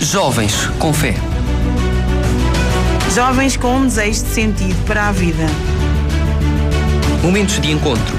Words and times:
Jovens 0.00 0.66
com 0.78 0.92
fé. 0.92 1.14
Jovens 3.14 3.56
com 3.56 3.76
um 3.76 3.82
desejo 3.86 4.24
de 4.24 4.30
sentido 4.30 4.84
para 4.84 5.08
a 5.08 5.12
vida. 5.12 5.46
Momentos 7.22 7.60
de 7.60 7.72
encontro. 7.72 8.14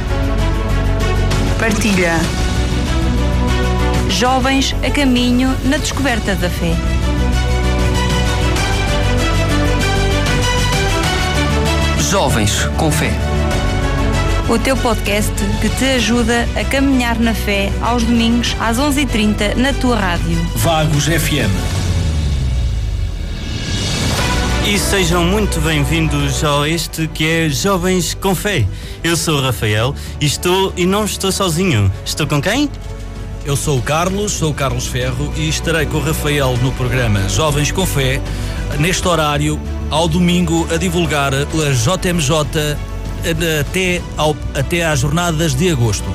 Partilha. 1.59 2.13
Jovens 4.09 4.75
a 4.85 4.89
caminho 4.89 5.55
na 5.65 5.77
descoberta 5.77 6.35
da 6.35 6.49
fé. 6.49 6.75
Jovens 12.09 12.63
com 12.77 12.91
fé. 12.91 13.26
O 14.49 14.57
teu 14.57 14.77
podcast 14.77 15.33
que 15.59 15.67
te 15.67 15.83
ajuda 15.83 16.47
a 16.55 16.63
caminhar 16.63 17.19
na 17.19 17.33
fé 17.33 17.69
aos 17.81 18.03
domingos 18.03 18.55
às 18.61 18.77
11h30 18.77 19.55
na 19.55 19.73
tua 19.73 19.97
rádio. 19.97 20.37
Vagos 20.55 21.03
FM. 21.03 21.51
E 24.65 24.79
sejam 24.79 25.25
muito 25.25 25.59
bem-vindos 25.59 26.45
a 26.45 26.67
este 26.67 27.09
que 27.09 27.27
é 27.27 27.49
Jovens 27.49 28.13
com 28.13 28.33
Fé. 28.33 28.65
Eu 29.03 29.17
sou 29.17 29.37
o 29.37 29.41
Rafael 29.41 29.93
e 30.21 30.25
estou 30.25 30.71
e 30.77 30.85
não 30.85 31.03
estou 31.03 31.29
sozinho. 31.29 31.91
Estou 32.05 32.25
com 32.25 32.41
quem? 32.41 32.69
Eu 33.45 33.57
sou 33.57 33.77
o 33.79 33.81
Carlos, 33.81 34.31
sou 34.31 34.51
o 34.51 34.53
Carlos 34.53 34.87
Ferro 34.87 35.33
e 35.35 35.49
estarei 35.49 35.85
com 35.85 35.97
o 35.97 36.01
Rafael 36.01 36.55
no 36.63 36.71
programa 36.71 37.27
Jovens 37.27 37.69
com 37.69 37.85
Fé, 37.85 38.21
neste 38.79 39.05
horário, 39.05 39.59
ao 39.89 40.07
domingo, 40.07 40.65
a 40.73 40.77
divulgar 40.77 41.33
a 41.33 41.43
JMJ 41.43 42.77
até, 43.61 44.01
ao, 44.15 44.35
até 44.53 44.85
às 44.85 44.99
jornadas 44.99 45.53
de 45.55 45.69
agosto. 45.69 46.11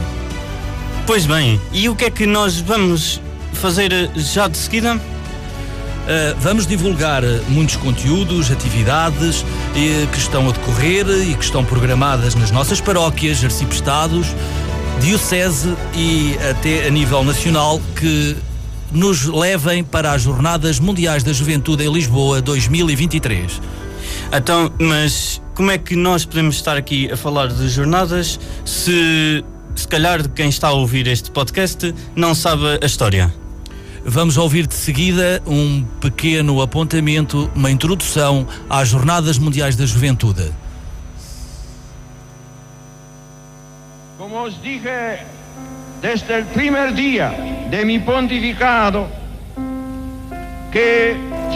Pois 1.06 1.26
bem, 1.26 1.60
e 1.72 1.88
o 1.88 1.96
que 1.96 2.04
é 2.04 2.10
que 2.10 2.26
nós 2.26 2.60
vamos 2.60 3.20
fazer 3.54 4.10
já 4.16 4.48
de 4.48 4.56
seguida? 4.56 4.96
Uh, 4.96 6.36
vamos 6.40 6.66
divulgar 6.66 7.22
muitos 7.48 7.76
conteúdos, 7.76 8.50
atividades 8.50 9.42
uh, 9.42 10.06
que 10.10 10.18
estão 10.18 10.48
a 10.48 10.52
decorrer 10.52 11.06
e 11.08 11.34
que 11.34 11.44
estão 11.44 11.64
programadas 11.64 12.34
nas 12.34 12.50
nossas 12.50 12.80
paróquias, 12.80 13.44
arcipestados, 13.44 14.26
diocese 15.00 15.74
e 15.94 16.36
até 16.50 16.86
a 16.86 16.90
nível 16.90 17.24
nacional 17.24 17.80
que 17.96 18.36
nos 18.92 19.24
levem 19.24 19.82
para 19.82 20.12
as 20.12 20.22
Jornadas 20.22 20.78
Mundiais 20.78 21.24
da 21.24 21.32
Juventude 21.32 21.84
em 21.84 21.92
Lisboa 21.92 22.40
2023. 22.40 23.60
Então, 24.32 24.72
mas 24.78 25.41
como 25.62 25.70
é 25.70 25.78
que 25.78 25.94
nós 25.94 26.24
podemos 26.24 26.56
estar 26.56 26.76
aqui 26.76 27.08
a 27.12 27.16
falar 27.16 27.46
de 27.46 27.68
jornadas 27.68 28.40
se 28.64 29.44
se 29.76 29.86
calhar 29.86 30.28
quem 30.30 30.48
está 30.48 30.66
a 30.66 30.72
ouvir 30.72 31.06
este 31.06 31.30
podcast 31.30 31.94
não 32.16 32.34
sabe 32.34 32.80
a 32.82 32.84
história? 32.84 33.32
Vamos 34.04 34.36
ouvir 34.36 34.66
de 34.66 34.74
seguida 34.74 35.40
um 35.46 35.84
pequeno 36.00 36.60
apontamento, 36.60 37.48
uma 37.54 37.70
introdução 37.70 38.44
às 38.68 38.88
Jornadas 38.88 39.38
Mundiais 39.38 39.76
da 39.76 39.86
Juventude. 39.86 40.52
Como 44.18 44.42
os 44.42 44.60
dije 44.60 45.20
desde 46.00 46.40
o 46.40 46.44
primeiro 46.46 46.92
dia 46.92 47.30
de 47.70 47.84
mi 47.84 48.00
pontificado, 48.00 49.06
que 50.72 51.14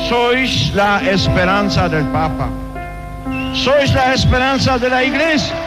sois 0.09 0.73
a 0.79 1.03
esperança 1.13 1.89
do 1.89 2.05
Papa, 2.13 2.66
sois 3.57 3.95
a 3.97 4.15
esperança 4.15 4.79
da 4.79 5.03
Igreja. 5.03 5.66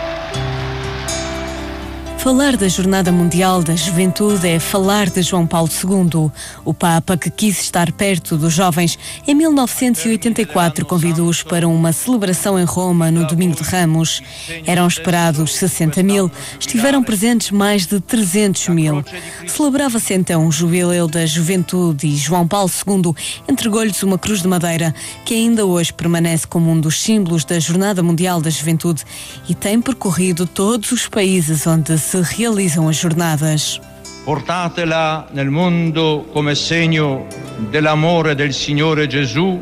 Falar 2.19 2.57
da 2.57 2.67
Jornada 2.67 3.13
Mundial 3.13 3.63
da 3.63 3.77
Juventude 3.77 4.45
é 4.45 4.59
falar 4.59 5.09
de 5.09 5.21
João 5.21 5.47
Paulo 5.47 5.69
II. 5.69 6.29
O 6.65 6.73
Papa, 6.73 7.15
que 7.15 7.29
quis 7.29 7.61
estar 7.61 7.93
perto 7.93 8.35
dos 8.35 8.53
jovens, 8.53 8.99
em 9.25 9.33
1984 9.33 10.85
convidou-os 10.85 11.41
para 11.43 11.65
uma 11.65 11.93
celebração 11.93 12.59
em 12.59 12.65
Roma 12.65 13.09
no 13.09 13.25
Domingo 13.25 13.55
de 13.55 13.63
Ramos. 13.63 14.21
Eram 14.65 14.85
esperados 14.85 15.55
60 15.55 16.03
mil, 16.03 16.29
estiveram 16.59 17.01
presentes 17.01 17.51
mais 17.51 17.87
de 17.87 18.01
300 18.01 18.67
mil. 18.67 19.01
Celebrava-se 19.47 20.13
então 20.13 20.45
o 20.45 20.51
Jubileu 20.51 21.07
da 21.07 21.25
Juventude 21.25 22.05
e 22.05 22.17
João 22.17 22.45
Paulo 22.45 22.69
II 22.85 23.13
entregou-lhes 23.47 24.03
uma 24.03 24.17
cruz 24.17 24.41
de 24.41 24.47
madeira 24.47 24.93
que 25.23 25.33
ainda 25.33 25.65
hoje 25.65 25.93
permanece 25.93 26.45
como 26.45 26.69
um 26.69 26.79
dos 26.79 27.01
símbolos 27.01 27.45
da 27.45 27.57
Jornada 27.59 28.03
Mundial 28.03 28.41
da 28.41 28.49
Juventude 28.49 29.05
e 29.47 29.55
tem 29.55 29.81
percorrido 29.81 30.45
todos 30.45 30.91
os 30.91 31.07
países 31.07 31.65
onde 31.65 31.97
se 31.97 32.08
realizam 32.17 32.87
as 32.87 32.95
jornadas. 32.95 33.79
Portatela 34.25 35.27
nel 35.31 35.49
mondo 35.49 36.25
come 36.31 36.55
segno 36.55 37.25
dell'amore 37.69 38.35
del 38.35 38.53
Signore 38.53 39.07
Gesù 39.07 39.59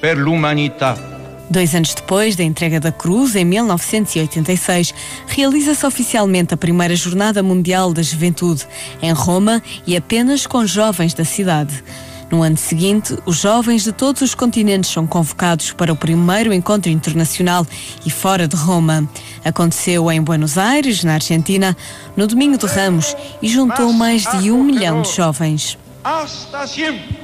per 0.00 0.16
l'umanità. 0.16 1.12
Dois 1.50 1.74
anos 1.74 1.94
depois 1.94 2.34
da 2.36 2.42
entrega 2.42 2.80
da 2.80 2.90
cruz, 2.90 3.36
em 3.36 3.44
1986, 3.44 4.94
realiza-se 5.28 5.84
oficialmente 5.86 6.54
a 6.54 6.56
primeira 6.56 6.96
Jornada 6.96 7.42
Mundial 7.42 7.92
da 7.92 8.02
Juventude, 8.02 8.66
em 9.02 9.12
Roma 9.12 9.62
e 9.86 9.96
apenas 9.96 10.46
com 10.46 10.66
jovens 10.66 11.14
da 11.14 11.24
cidade. 11.24 11.84
No 12.30 12.42
ano 12.42 12.56
seguinte, 12.56 13.16
os 13.26 13.36
jovens 13.36 13.84
de 13.84 13.92
todos 13.92 14.22
os 14.22 14.34
continentes 14.34 14.90
são 14.90 15.06
convocados 15.06 15.72
para 15.72 15.92
o 15.92 15.96
primeiro 15.96 16.52
encontro 16.52 16.90
internacional 16.90 17.66
e 18.04 18.10
fora 18.10 18.48
de 18.48 18.56
Roma. 18.56 19.08
Aconteceu 19.44 20.10
em 20.10 20.22
Buenos 20.22 20.58
Aires, 20.58 21.04
na 21.04 21.14
Argentina, 21.14 21.76
no 22.16 22.26
Domingo 22.26 22.58
de 22.58 22.66
Ramos 22.66 23.14
e 23.40 23.48
juntou 23.48 23.92
mais 23.92 24.22
de 24.22 24.50
um 24.50 24.62
milhão 24.62 25.02
de 25.02 25.12
jovens. 25.12 25.78
Hasta 26.02 26.66
siempre. 26.66 27.18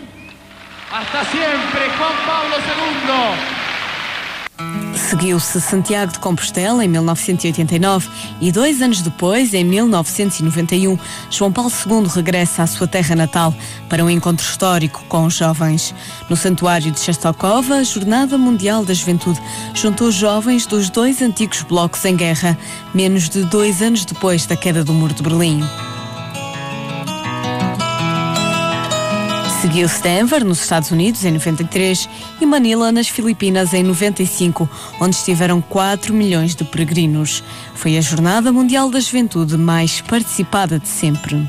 Hasta 0.93 1.25
siempre, 1.25 1.81
Juan 1.97 2.17
Pablo 2.27 2.57
II. 2.57 3.60
Seguiu-se 4.95 5.61
Santiago 5.61 6.13
de 6.13 6.19
Compostela 6.19 6.85
em 6.85 6.89
1989 6.89 8.09
e 8.41 8.51
dois 8.53 8.81
anos 8.81 9.03
depois, 9.03 9.55
em 9.55 9.65
1991, 9.65 10.99
João 11.31 11.53
Paulo 11.53 11.71
II 11.71 12.07
regressa 12.07 12.63
à 12.63 12.67
sua 12.67 12.87
terra 12.87 13.15
natal 13.15 13.55
para 13.89 14.05
um 14.05 14.11
encontro 14.11 14.45
histórico 14.45 15.05
com 15.09 15.25
os 15.27 15.35
jovens. 15.35 15.95
No 16.29 16.37
Santuário 16.37 16.91
de 16.91 17.01
Chestokova, 17.01 17.77
a 17.77 17.85
Jornada 17.85 18.37
Mundial 18.39 18.85
da 18.85 18.95
Juventude 18.95 19.41
juntou 19.75 20.11
jovens 20.11 20.67
dos 20.67 20.91
dois 20.91 21.23
antigos 21.23 21.63
blocos 21.63 22.05
em 22.05 22.17
guerra, 22.17 22.59
menos 22.95 23.29
de 23.29 23.45
dois 23.45 23.83
anos 23.83 24.05
depois 24.05 24.47
da 24.47 24.57
queda 24.57 24.85
do 24.85 24.93
Muro 24.93 25.15
de 25.15 25.23
Berlim. 25.23 25.63
Seguiu-se 29.71 30.03
Denver, 30.03 30.45
nos 30.45 30.61
Estados 30.61 30.91
Unidos, 30.91 31.25
em 31.25 31.31
93 31.31 32.09
e 32.41 32.45
Manila, 32.45 32.91
nas 32.91 33.07
Filipinas, 33.07 33.73
em 33.73 33.85
95, 33.85 34.69
onde 35.01 35.15
estiveram 35.15 35.61
4 35.61 36.13
milhões 36.13 36.57
de 36.57 36.65
peregrinos. 36.65 37.45
Foi 37.73 37.97
a 37.97 38.01
Jornada 38.01 38.51
Mundial 38.51 38.91
da 38.91 38.99
Juventude 38.99 39.57
mais 39.57 40.01
participada 40.01 40.77
de 40.77 40.89
sempre. 40.89 41.49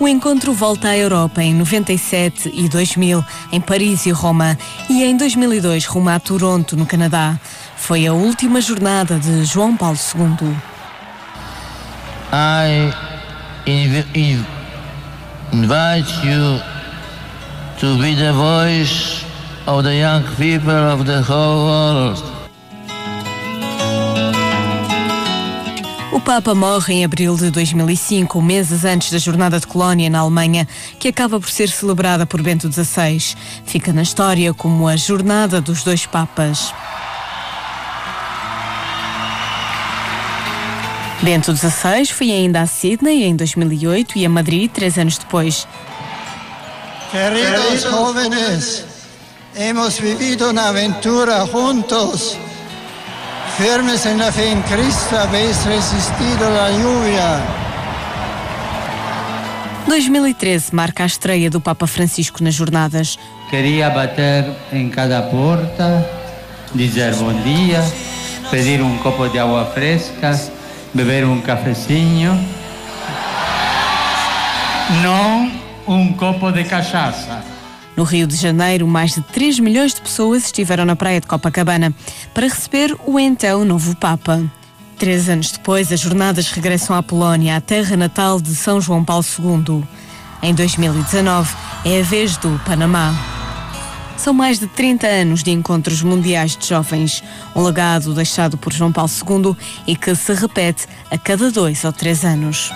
O 0.00 0.08
encontro 0.08 0.52
volta 0.52 0.88
à 0.88 0.98
Europa 0.98 1.40
em 1.40 1.54
97 1.54 2.50
e 2.52 2.68
2000, 2.68 3.24
em 3.52 3.60
Paris 3.60 4.06
e 4.06 4.10
Roma, 4.10 4.58
e 4.90 5.04
em 5.04 5.16
2002 5.16 5.86
rumo 5.86 6.08
a 6.08 6.18
Toronto, 6.18 6.76
no 6.76 6.84
Canadá. 6.84 7.38
Foi 7.76 8.08
a 8.08 8.12
última 8.12 8.60
jornada 8.60 9.20
de 9.20 9.44
João 9.44 9.76
Paulo 9.76 9.96
II. 10.16 10.52
I 12.32 12.92
invite 15.52 16.10
you 16.26 16.75
to 17.78 17.98
be 17.98 18.14
the 18.14 18.32
voice 18.32 19.22
of 19.66 19.84
the 19.84 19.94
young 19.94 20.22
people 20.36 20.70
of 20.70 21.04
the 21.04 21.20
whole 21.20 21.66
world. 21.66 22.22
O 26.10 26.20
Papa 26.20 26.54
morre 26.54 26.94
em 26.94 27.04
abril 27.04 27.36
de 27.36 27.50
2005, 27.50 28.40
meses 28.40 28.86
antes 28.86 29.10
da 29.10 29.18
Jornada 29.18 29.60
de 29.60 29.66
Colónia 29.66 30.08
na 30.08 30.20
Alemanha, 30.20 30.66
que 30.98 31.08
acaba 31.08 31.38
por 31.38 31.50
ser 31.50 31.68
celebrada 31.68 32.24
por 32.24 32.40
Bento 32.40 32.72
XVI. 32.72 33.36
Fica 33.66 33.92
na 33.92 34.02
história 34.02 34.54
como 34.54 34.88
a 34.88 34.96
Jornada 34.96 35.60
dos 35.60 35.84
Dois 35.84 36.06
Papas. 36.06 36.72
Bento 41.20 41.54
XVI 41.54 42.06
foi 42.06 42.30
ainda 42.30 42.62
a 42.62 42.66
Sydney 42.66 43.24
em 43.24 43.36
2008 43.36 44.18
e 44.18 44.24
a 44.24 44.28
Madrid 44.30 44.70
três 44.70 44.96
anos 44.96 45.18
depois. 45.18 45.66
Queridos 47.16 47.86
jóvenes, 47.86 48.84
hemos 49.54 49.98
vivido 49.98 50.50
una 50.50 50.68
aventura 50.68 51.46
juntos. 51.46 52.36
Firmes 53.56 54.04
en 54.04 54.18
la 54.18 54.30
fe 54.30 54.50
en 54.50 54.60
Cristo, 54.60 55.18
habéis 55.18 55.64
resistido 55.64 56.50
la 56.50 56.70
lluvia. 56.72 57.40
2013 59.88 60.74
marca 60.74 61.04
a 61.04 61.06
estreia 61.06 61.48
do 61.48 61.58
Papa 61.58 61.86
Francisco 61.86 62.44
nas 62.44 62.54
jornadas. 62.54 63.18
Queria 63.48 63.88
bater 63.88 64.44
em 64.70 64.90
cada 64.90 65.22
porta, 65.22 66.06
dizer 66.74 67.14
bom 67.14 67.32
dia, 67.42 67.82
pedir 68.50 68.82
um 68.82 68.98
copo 68.98 69.26
de 69.30 69.38
água 69.38 69.64
fresca, 69.64 70.38
beber 70.92 71.24
um 71.24 71.40
cafezinho. 71.40 72.38
Não 75.02 75.50
um 75.86 76.12
copo 76.12 76.50
de 76.50 76.64
cachaça. 76.64 77.42
No 77.96 78.04
Rio 78.04 78.26
de 78.26 78.36
Janeiro, 78.36 78.86
mais 78.86 79.14
de 79.14 79.22
3 79.22 79.58
milhões 79.58 79.94
de 79.94 80.02
pessoas 80.02 80.44
estiveram 80.44 80.84
na 80.84 80.94
praia 80.94 81.20
de 81.20 81.26
Copacabana 81.26 81.94
para 82.34 82.46
receber 82.46 82.94
o 83.06 83.18
então 83.18 83.64
novo 83.64 83.96
Papa. 83.96 84.42
Três 84.98 85.28
anos 85.28 85.52
depois, 85.52 85.92
as 85.92 86.00
jornadas 86.00 86.50
regressam 86.50 86.96
à 86.96 87.02
Polónia, 87.02 87.56
a 87.56 87.60
terra 87.60 87.96
natal 87.96 88.40
de 88.40 88.54
São 88.54 88.80
João 88.80 89.04
Paulo 89.04 89.24
II. 89.38 89.82
Em 90.42 90.54
2019, 90.54 91.54
é 91.84 92.00
a 92.00 92.02
vez 92.02 92.36
do 92.36 92.60
Panamá. 92.64 93.14
São 94.16 94.32
mais 94.32 94.58
de 94.58 94.66
30 94.66 95.06
anos 95.06 95.42
de 95.42 95.50
encontros 95.50 96.02
mundiais 96.02 96.56
de 96.56 96.66
jovens, 96.66 97.22
um 97.54 97.62
legado 97.62 98.14
deixado 98.14 98.56
por 98.56 98.72
João 98.72 98.92
Paulo 98.92 99.10
II 99.10 99.56
e 99.86 99.94
que 99.94 100.14
se 100.14 100.34
repete 100.34 100.86
a 101.10 101.18
cada 101.18 101.50
dois 101.50 101.84
ou 101.84 101.92
três 101.92 102.24
anos. 102.24 102.72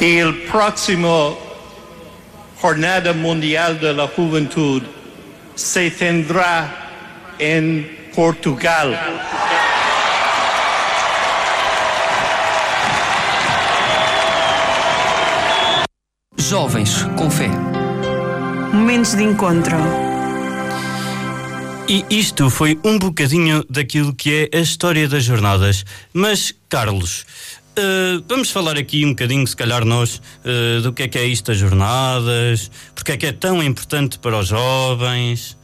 El 0.00 0.34
próximo 0.44 1.38
Jornada 2.58 3.12
Mundial 3.12 3.78
de 3.78 3.92
la 3.92 4.08
Juventud 4.08 4.82
se 5.54 5.90
tendrá 5.90 7.34
en 7.38 8.10
Portugal. 8.14 8.98
Jovens 16.38 17.06
com 17.18 17.30
fé. 17.30 17.50
Momentos 18.72 19.14
de 19.14 19.24
encontro. 19.24 19.76
E 21.86 22.04
isto 22.08 22.48
foi 22.48 22.78
um 22.84 22.98
bocadinho 22.98 23.64
daquilo 23.68 24.14
que 24.14 24.48
é 24.52 24.58
a 24.58 24.60
história 24.60 25.08
das 25.08 25.24
jornadas. 25.24 25.84
Mas, 26.14 26.54
Carlos, 26.68 27.26
uh, 27.80 28.24
vamos 28.28 28.50
falar 28.50 28.76
aqui 28.76 29.04
um 29.04 29.10
bocadinho, 29.10 29.46
se 29.46 29.56
calhar 29.56 29.84
nós, 29.84 30.20
uh, 30.44 30.80
do 30.82 30.92
que 30.92 31.02
é 31.02 31.08
que 31.08 31.18
é 31.18 31.24
isto 31.24 31.46
das 31.46 31.58
jornadas, 31.58 32.70
porque 32.94 33.12
é 33.12 33.16
que 33.16 33.26
é 33.26 33.32
tão 33.32 33.62
importante 33.62 34.18
para 34.18 34.38
os 34.38 34.48
jovens. 34.48 35.56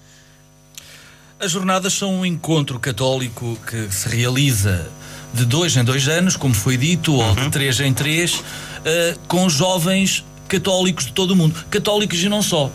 As 1.39 1.51
jornadas 1.51 1.93
são 1.93 2.21
um 2.21 2.27
encontro 2.27 2.79
católico 2.81 3.59
que 3.67 3.93
se 3.95 4.09
realiza 4.09 4.89
de 5.35 5.45
dois 5.45 5.77
em 5.77 5.85
dois 5.85 6.09
anos, 6.09 6.37
como 6.37 6.55
foi 6.55 6.77
dito, 6.77 7.13
uhum. 7.13 7.29
ou 7.29 7.35
de 7.35 7.51
três 7.51 7.79
em 7.81 7.93
três, 7.93 8.35
uh, 8.35 9.19
com 9.29 9.49
jovens 9.49 10.25
católicos 10.49 11.07
de 11.07 11.13
todo 11.13 11.33
o 11.33 11.37
mundo. 11.37 11.55
Católicos 11.71 12.23
e 12.23 12.29
não 12.29 12.43
só. 12.43 12.71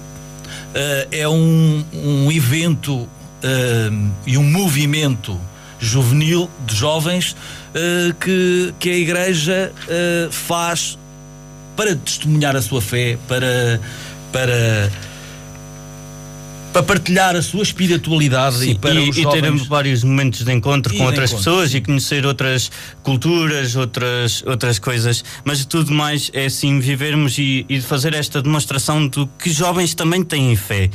É 1.12 1.28
um, 1.28 1.86
um 1.94 2.32
evento 2.32 3.08
e 4.26 4.38
um 4.38 4.44
movimento 4.44 5.40
juvenil 5.82 6.50
de 6.66 6.76
jovens 6.76 7.32
uh, 7.32 8.14
que, 8.16 8.74
que 8.80 8.90
a 8.90 8.96
Igreja 8.96 9.74
faz 10.32 10.98
para 11.76 11.96
testemunhar 11.96 12.56
a 12.56 12.62
sua 12.62 12.82
fé, 12.82 13.18
para, 13.28 13.82
para 14.32 14.92
para 16.72 16.84
partilhar 16.84 17.36
a 17.36 17.42
sua 17.42 17.64
espiritualidade 17.64 18.60
Sim, 18.60 18.72
e 18.72 18.76
para 18.76 18.94
e, 18.94 19.10
os 19.10 19.18
e 19.18 19.24
jovens... 19.24 19.62
ter 19.62 19.68
vários 19.68 20.04
momentos 20.04 20.44
de 20.44 20.52
encontro 20.52 20.94
e 20.94 20.98
com 20.98 21.04
de 21.04 21.10
outras 21.10 21.32
encontro, 21.32 21.52
pessoas 21.52 21.72
sim. 21.72 21.78
e 21.78 21.82
conhecer 21.82 22.26
outras 22.26 22.72
culturas, 23.04 23.76
outras, 23.76 24.44
outras 24.46 24.80
coisas, 24.80 25.24
mas 25.44 25.66
tudo 25.66 25.92
mais 25.92 26.32
é 26.34 26.46
assim 26.46 26.80
vivermos 26.80 27.38
e, 27.38 27.66
e 27.68 27.82
fazer 27.82 28.14
esta 28.14 28.42
demonstração 28.42 29.06
do 29.08 29.28
que 29.28 29.52
jovens 29.52 29.94
também 29.94 30.24
têm 30.24 30.56
fé. 30.56 30.90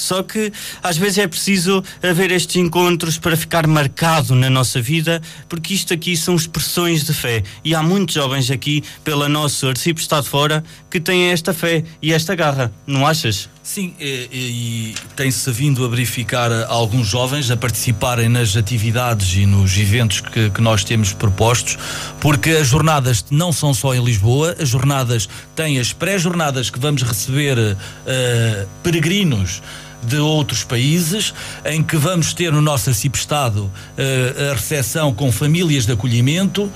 Só 0.00 0.22
que 0.22 0.52
às 0.82 0.96
vezes 0.96 1.18
é 1.18 1.26
preciso 1.26 1.82
haver 2.02 2.30
estes 2.30 2.56
encontros 2.56 3.18
para 3.18 3.36
ficar 3.36 3.66
marcado 3.66 4.34
na 4.34 4.48
nossa 4.48 4.80
vida, 4.80 5.20
porque 5.48 5.74
isto 5.74 5.92
aqui 5.92 6.16
são 6.16 6.34
expressões 6.34 7.04
de 7.04 7.12
fé. 7.12 7.42
E 7.64 7.74
há 7.74 7.82
muitos 7.82 8.14
jovens 8.14 8.50
aqui, 8.50 8.82
pela 9.04 9.28
nossa 9.28 9.68
arcebispo 9.68 10.20
de 10.20 10.28
fora, 10.28 10.64
que 10.90 11.00
têm 11.00 11.30
esta 11.30 11.52
fé 11.52 11.84
e 12.00 12.12
esta 12.12 12.34
garra, 12.34 12.72
não 12.86 13.06
achas? 13.06 13.48
Sim, 13.62 13.94
e, 14.00 14.28
e 14.32 14.94
tem-se 15.14 15.50
vindo 15.52 15.84
a 15.84 15.88
verificar 15.88 16.50
alguns 16.66 17.06
jovens 17.06 17.50
a 17.50 17.56
participarem 17.56 18.28
nas 18.28 18.56
atividades 18.56 19.36
e 19.36 19.44
nos 19.44 19.76
eventos 19.78 20.20
que, 20.20 20.50
que, 20.50 20.60
nós 20.60 20.82
temos 20.82 21.12
propostos, 21.12 21.78
porque 22.20 22.50
as 22.50 22.66
jornadas 22.66 23.24
não 23.30 23.52
são 23.52 23.74
só 23.74 23.94
em 23.94 24.02
Lisboa, 24.02 24.56
as 24.58 24.70
jornadas 24.70 25.28
têm 25.54 25.78
as 25.78 25.92
pré-jornadas 25.92 26.70
que 26.70 26.80
vamos 26.80 27.02
receber 27.02 27.58
uh, 27.58 28.68
peregrinos 28.82 29.62
de 30.02 30.16
outros 30.16 30.64
países, 30.64 31.34
em 31.64 31.82
que 31.82 31.96
vamos 31.96 32.32
ter 32.32 32.52
no 32.52 32.60
nosso 32.60 32.88
arcipestado 32.90 33.64
uh, 33.64 34.50
a 34.50 34.54
recepção 34.54 35.12
com 35.14 35.30
famílias 35.30 35.86
de 35.86 35.92
acolhimento 35.92 36.70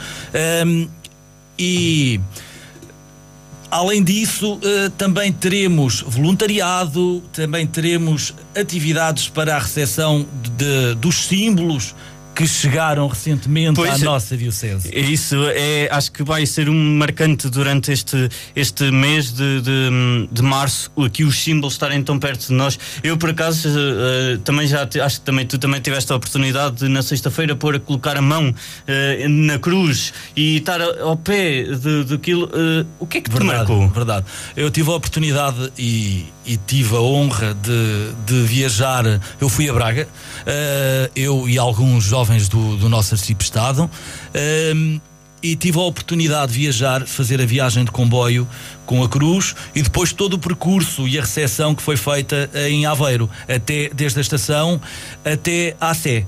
um, 0.67 0.88
e 1.59 2.21
Além 3.71 4.05
disso, 4.05 4.55
uh, 4.55 4.91
também 4.97 5.32
teremos 5.32 6.00
voluntariado, 6.00 7.21
também 7.32 7.67
teremos 7.67 8.32
atividades 8.56 9.29
para 9.29 9.56
a 9.56 9.59
recepção 9.59 10.25
de, 10.44 10.50
de, 10.50 10.94
dos 10.94 11.25
símbolos 11.25 11.93
que 12.35 12.47
chegaram 12.49 13.07
recentemente 13.07 13.75
Pois 13.77 13.93
à 13.93 13.97
é. 13.97 13.99
nossa 14.05 14.37
diocese. 14.37 14.91
Isso 14.93 15.37
é, 15.55 15.89
acho 15.91 16.11
que 16.11 16.23
vai 16.23 16.45
ser 16.47 16.69
um 16.69 16.97
marcante 16.97 17.49
durante 17.49 17.93
este, 17.93 18.29
este 18.57 18.91
mês 18.91 19.33
de, 19.33 19.61
de, 19.61 20.29
de 20.33 20.43
março, 20.43 20.91
aqui 21.05 21.23
os 21.25 21.39
símbolos 21.39 21.75
estarem 21.75 22.03
tão 22.03 22.19
perto 22.19 22.49
de 22.49 22.53
nós. 22.55 22.79
Eu, 23.03 23.17
por 23.17 23.31
acaso, 23.31 23.69
eh, 23.69 24.39
também 24.45 24.67
já 24.67 24.85
te- 24.87 25.01
acho 25.01 25.21
que 25.21 25.27
também, 25.27 25.47
tu 25.47 25.59
também 25.59 25.81
tiveste 25.81 26.13
a 26.13 26.17
oportunidade 26.17 26.77
de, 26.77 26.89
na 26.89 27.03
sexta-feira, 27.03 27.55
pôr 27.55 27.77
a 27.77 27.81
colocar 27.81 28.17
a 28.17 28.23
mão 28.23 28.53
eh, 28.87 29.27
na 29.29 29.59
cruz 29.59 30.13
e 30.35 30.57
estar 30.57 30.81
ao 30.83 31.17
pé 31.17 31.65
daquilo. 32.09 32.51
eh, 32.53 32.85
o 32.99 33.07
que 33.07 33.19
é 33.19 33.21
que 33.21 33.31
te 33.31 33.37
Verdade, 33.37 33.59
marcou? 33.59 33.89
verdade. 33.91 34.27
Eu 34.57 34.71
tive 34.71 34.91
a 34.91 34.95
oportunidade 34.95 35.71
e, 35.79 36.25
e 36.46 36.56
tive 36.56 36.96
a 36.96 37.00
honra 37.00 37.55
de, 37.55 38.12
de 38.26 38.43
viajar. 38.46 39.05
Eu 39.41 39.49
fui 39.49 39.69
a 39.69 39.73
Braga, 39.73 40.08
eh, 40.46 41.11
eu 41.17 41.49
e 41.49 41.58
alguns 41.58 42.05
jovens 42.05 42.49
do, 42.49 42.76
do 42.76 42.88
nosso 42.88 43.14
arcipestado. 43.14 43.91
eh, 44.32 44.73
e 45.44 45.55
tive 45.55 45.79
a 45.79 45.82
oportunidade 45.82 46.55
de 46.55 46.58
viajar, 46.61 47.06
fazer 47.06 47.38
a 47.38 47.44
viagem 47.44 47.85
de 47.85 47.91
comboio 47.91 48.49
com 48.87 49.05
a 49.05 49.08
cruz 49.11 49.55
e 49.75 49.82
depois 49.82 50.11
todo 50.11 50.35
o 50.35 50.38
percurso 50.38 51.06
e 51.06 51.19
a 51.19 51.20
recepção 51.20 51.75
que 51.75 51.82
foi 51.82 51.99
feita 51.99 52.49
em 52.67 52.87
Aveiro, 52.87 53.29
até, 53.47 53.90
desde 53.94 54.20
a 54.20 54.23
estação 54.23 54.81
até 55.23 55.76
à 55.79 55.93
Sé. 55.93 56.25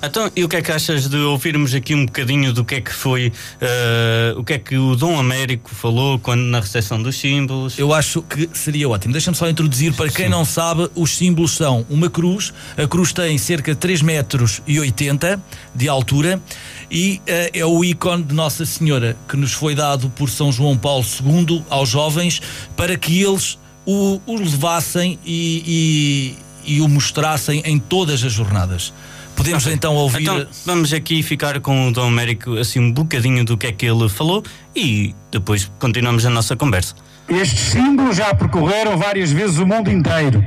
Então, 0.00 0.30
e 0.36 0.44
o 0.44 0.48
que 0.48 0.54
é 0.56 0.62
que 0.62 0.70
achas 0.70 1.08
de 1.08 1.16
ouvirmos 1.16 1.74
aqui 1.74 1.92
um 1.94 2.06
bocadinho 2.06 2.52
do 2.52 2.64
que 2.64 2.76
é 2.76 2.80
que 2.80 2.92
foi, 2.92 3.32
eh, 3.60 4.32
o 4.36 4.44
que 4.44 4.52
é 4.52 4.58
que 4.58 4.76
o 4.78 4.94
Dom 4.94 5.18
Américo 5.18 5.74
falou 5.74 6.20
quando 6.20 6.42
na 6.42 6.60
recepção 6.60 7.02
dos 7.02 7.16
símbolos? 7.16 7.76
Eu 7.78 7.92
acho 7.92 8.22
que 8.22 8.48
seria 8.52 8.88
ótimo. 8.88 9.12
Deixa-me 9.12 9.36
só 9.36 9.48
introduzir 9.48 9.92
para 9.94 10.08
quem 10.08 10.28
não 10.28 10.44
sabe, 10.44 10.88
os 10.94 11.16
símbolos 11.16 11.50
são 11.56 11.84
uma 11.90 12.08
cruz, 12.08 12.52
a 12.76 12.86
cruz 12.86 13.12
tem 13.12 13.36
cerca 13.38 13.72
de 13.72 13.78
3 13.80 14.00
metros 14.02 14.62
e 14.68 14.78
80 14.78 15.42
de 15.74 15.88
altura 15.88 16.40
e 16.88 17.20
eh, 17.26 17.50
é 17.54 17.66
o 17.66 17.84
ícone 17.84 18.22
de 18.22 18.34
Nossa 18.34 18.64
Senhora 18.64 19.16
que 19.28 19.36
nos 19.36 19.52
foi 19.52 19.74
dado 19.74 20.08
por 20.10 20.30
São 20.30 20.52
João 20.52 20.76
Paulo 20.78 21.04
II 21.04 21.64
aos 21.68 21.88
jovens 21.88 22.40
para 22.76 22.96
que 22.96 23.20
eles 23.20 23.58
o, 23.84 24.20
o 24.26 24.36
levassem 24.36 25.18
e, 25.26 26.36
e- 26.64 26.74
e 26.76 26.80
o 26.82 26.88
mostrassem 26.88 27.62
em 27.64 27.78
todas 27.78 28.22
as 28.22 28.32
jornadas. 28.32 28.92
Podemos 29.38 29.68
então 29.68 29.94
ouvir. 29.94 30.22
Então, 30.22 30.46
vamos 30.66 30.92
aqui 30.92 31.22
ficar 31.22 31.60
com 31.60 31.88
o 31.88 31.92
Dom 31.92 32.08
Américo 32.08 32.58
assim 32.58 32.80
um 32.80 32.90
bocadinho 32.90 33.44
do 33.44 33.56
que 33.56 33.68
é 33.68 33.72
que 33.72 33.86
ele 33.86 34.08
falou 34.08 34.42
e 34.74 35.14
depois 35.30 35.70
continuamos 35.78 36.26
a 36.26 36.30
nossa 36.30 36.56
conversa. 36.56 36.96
Estes 37.28 37.60
símbolos 37.60 38.16
já 38.16 38.34
percorreram 38.34 38.98
várias 38.98 39.30
vezes 39.30 39.58
o 39.58 39.66
mundo 39.66 39.92
inteiro. 39.92 40.44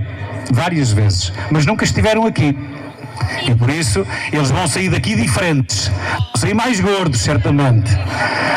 Várias 0.51 0.91
vezes. 0.91 1.31
Mas 1.49 1.65
nunca 1.65 1.85
estiveram 1.85 2.25
aqui. 2.25 2.53
E 3.47 3.55
por 3.55 3.69
isso 3.69 4.05
eles 4.29 4.51
vão 4.51 4.67
sair 4.67 4.89
daqui 4.89 5.15
diferentes. 5.15 5.87
Vão 5.87 6.35
sair 6.35 6.53
mais 6.53 6.81
gordos, 6.81 7.21
certamente. 7.21 7.91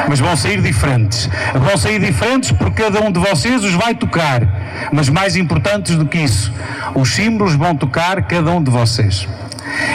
Mas 0.09 0.19
vão 0.19 0.37
sair 0.37 0.61
diferentes. 0.61 1.29
Vão 1.55 1.79
sair 1.79 2.01
diferentes 2.01 2.51
porque 2.51 2.83
cada 2.83 3.01
um 3.01 3.13
de 3.13 3.21
vocês 3.21 3.63
os 3.63 3.75
vai 3.75 3.95
tocar. 3.95 4.91
Mas 4.93 5.09
mais 5.09 5.37
importantes 5.37 5.95
do 5.97 6.07
que 6.07 6.19
isso, 6.19 6.53
os 6.93 7.11
símbolos 7.11 7.55
vão 7.55 7.77
tocar 7.77 8.21
cada 8.27 8.51
um 8.51 8.61
de 8.61 8.71
vocês. 8.71 9.29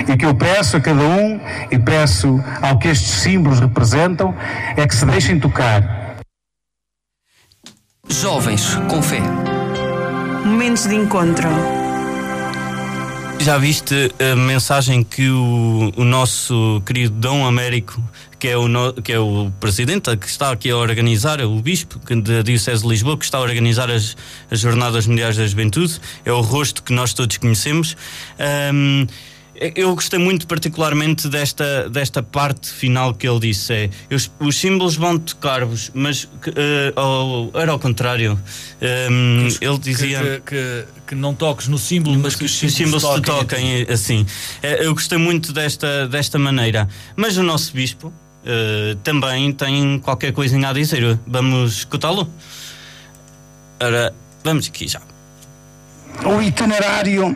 E 0.08 0.18
que 0.18 0.26
eu 0.26 0.34
peço 0.36 0.78
a 0.78 0.82
cada 0.82 1.02
um, 1.02 1.40
e 1.72 1.78
peço 1.80 2.40
ao 2.62 2.78
que 2.80 2.88
estes 2.88 3.10
símbolos 3.22 3.60
representam, 3.60 4.36
é 4.76 4.88
que 4.88 4.96
se 4.96 5.06
deixem 5.06 5.40
tocar. 5.40 6.18
Jovens 8.08 8.76
com 8.90 9.02
fé. 9.02 9.22
Momentos 10.46 10.88
de 10.88 10.96
encontro. 10.96 11.48
Já 13.42 13.58
viste 13.58 14.14
a 14.20 14.36
mensagem 14.36 15.02
que 15.04 15.30
o, 15.30 15.94
o 15.96 16.04
nosso 16.04 16.82
querido 16.86 17.14
Dom 17.16 17.46
Américo, 17.46 18.02
que 18.38 18.50
é, 18.50 18.58
o 18.58 18.68
no- 18.68 18.94
que 18.94 19.14
é 19.14 19.20
o 19.20 19.50
presidente 19.62 20.16
que 20.18 20.28
está 20.28 20.52
aqui 20.52 20.70
a 20.70 20.76
organizar, 20.76 21.40
o 21.42 21.62
bispo 21.62 22.00
da 22.22 22.42
Diocese 22.42 22.82
de 22.84 22.90
Lisboa, 22.90 23.18
que 23.18 23.24
está 23.24 23.38
a 23.38 23.42
organizar 23.42 23.90
as, 23.90 24.18
as 24.52 24.60
Jornadas 24.60 25.08
Mundiais 25.08 25.38
da 25.38 25.48
Juventude, 25.48 26.02
é 26.26 26.32
o 26.34 26.42
rosto 26.42 26.84
que 26.84 26.92
nós 26.92 27.14
todos 27.14 27.38
conhecemos. 27.38 27.96
Ahm, 28.38 29.08
eu 29.76 29.94
gostei 29.94 30.18
muito 30.18 30.48
particularmente 30.48 31.28
desta, 31.28 31.90
desta 31.90 32.24
parte 32.24 32.70
final 32.70 33.14
que 33.14 33.28
ele 33.28 33.40
disse: 33.40 33.74
é, 33.74 33.90
os, 34.10 34.32
os 34.40 34.56
símbolos 34.56 34.96
vão 34.96 35.18
tocar-vos, 35.18 35.92
mas 35.94 36.24
uh, 36.24 36.30
ao, 36.96 37.52
era 37.54 37.72
ao 37.72 37.80
contrário. 37.80 38.40
Um, 39.12 39.48
ele 39.60 39.78
dizia 39.80 40.42
que, 40.46 40.56
que, 40.56 40.86
que, 41.08 41.16
não 41.16 41.34
toques 41.34 41.68
no 41.68 41.78
símbolo, 41.78 42.18
mas 42.18 42.36
que 42.36 42.46
os 42.46 42.58
símbolos, 42.58 43.02
símbolos 43.02 43.04
toquem, 43.04 43.22
te 43.22 43.86
toquem 43.86 43.94
assim. 43.94 44.26
É, 44.64 44.86
eu 44.86 44.94
gostei 44.94 45.18
muito 45.18 45.52
desta, 45.52 46.08
desta 46.08 46.40
maneira. 46.40 46.88
Mas 47.16 47.36
o 47.36 47.44
nosso 47.44 47.74
bispo 47.74 48.08
uh, 48.08 48.96
também 49.04 49.52
tem 49.52 50.00
qualquer 50.00 50.32
coisinha 50.32 50.70
a 50.70 50.74
dizer. 50.74 51.20
Vamos 51.28 51.80
escutá-lo? 51.80 52.32
Ora, 53.82 54.14
vamos 54.44 54.68
aqui 54.68 54.88
já. 54.88 55.02
O 56.26 56.42
itinerário 56.42 57.36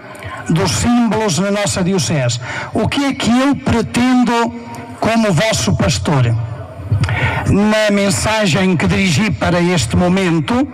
dos 0.49 0.71
símbolos 0.71 1.39
na 1.39 1.51
nossa 1.51 1.83
Diocese. 1.83 2.39
O 2.73 2.87
que 2.87 3.05
é 3.05 3.13
que 3.13 3.29
eu 3.29 3.55
pretendo 3.55 4.53
como 4.99 5.31
vosso 5.31 5.75
pastor? 5.75 6.35
Na 7.49 7.91
mensagem 7.91 8.75
que 8.75 8.87
dirigi 8.87 9.31
para 9.31 9.61
este 9.61 9.95
momento, 9.95 10.67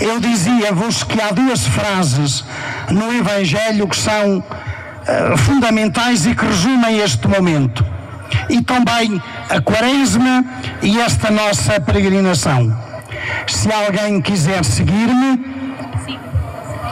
eu 0.00 0.20
dizia-vos 0.20 1.02
que 1.02 1.20
há 1.20 1.30
duas 1.30 1.66
frases 1.66 2.44
no 2.90 3.12
Evangelho 3.12 3.86
que 3.88 3.96
são 3.96 4.38
uh, 4.38 5.36
fundamentais 5.38 6.26
e 6.26 6.34
que 6.34 6.44
resumem 6.44 6.98
este 6.98 7.26
momento. 7.28 7.84
E 8.48 8.60
também 8.62 9.22
a 9.48 9.60
Quaresma 9.60 10.44
e 10.82 11.00
esta 11.00 11.30
nossa 11.30 11.80
peregrinação. 11.80 12.76
Se 13.46 13.72
alguém 13.72 14.20
quiser 14.20 14.64
seguir-me, 14.64 15.53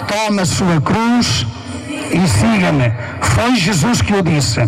toma 0.07 0.43
a 0.43 0.47
sua 0.47 0.81
cruz 0.81 1.47
e 1.89 2.29
siga-me. 2.29 2.93
Foi 3.21 3.57
Jesus 3.57 4.03
que 4.03 4.15
o 4.15 4.23
disse. 4.23 4.61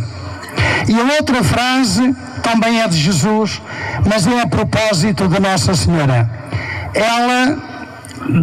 E 0.88 1.00
a 1.00 1.14
outra 1.16 1.42
frase 1.42 2.14
também 2.42 2.80
é 2.80 2.88
de 2.88 2.96
Jesus, 2.96 3.60
mas 4.08 4.26
é 4.26 4.42
a 4.42 4.46
propósito 4.46 5.28
de 5.28 5.40
Nossa 5.40 5.74
Senhora. 5.74 6.30
Ela 6.94 7.58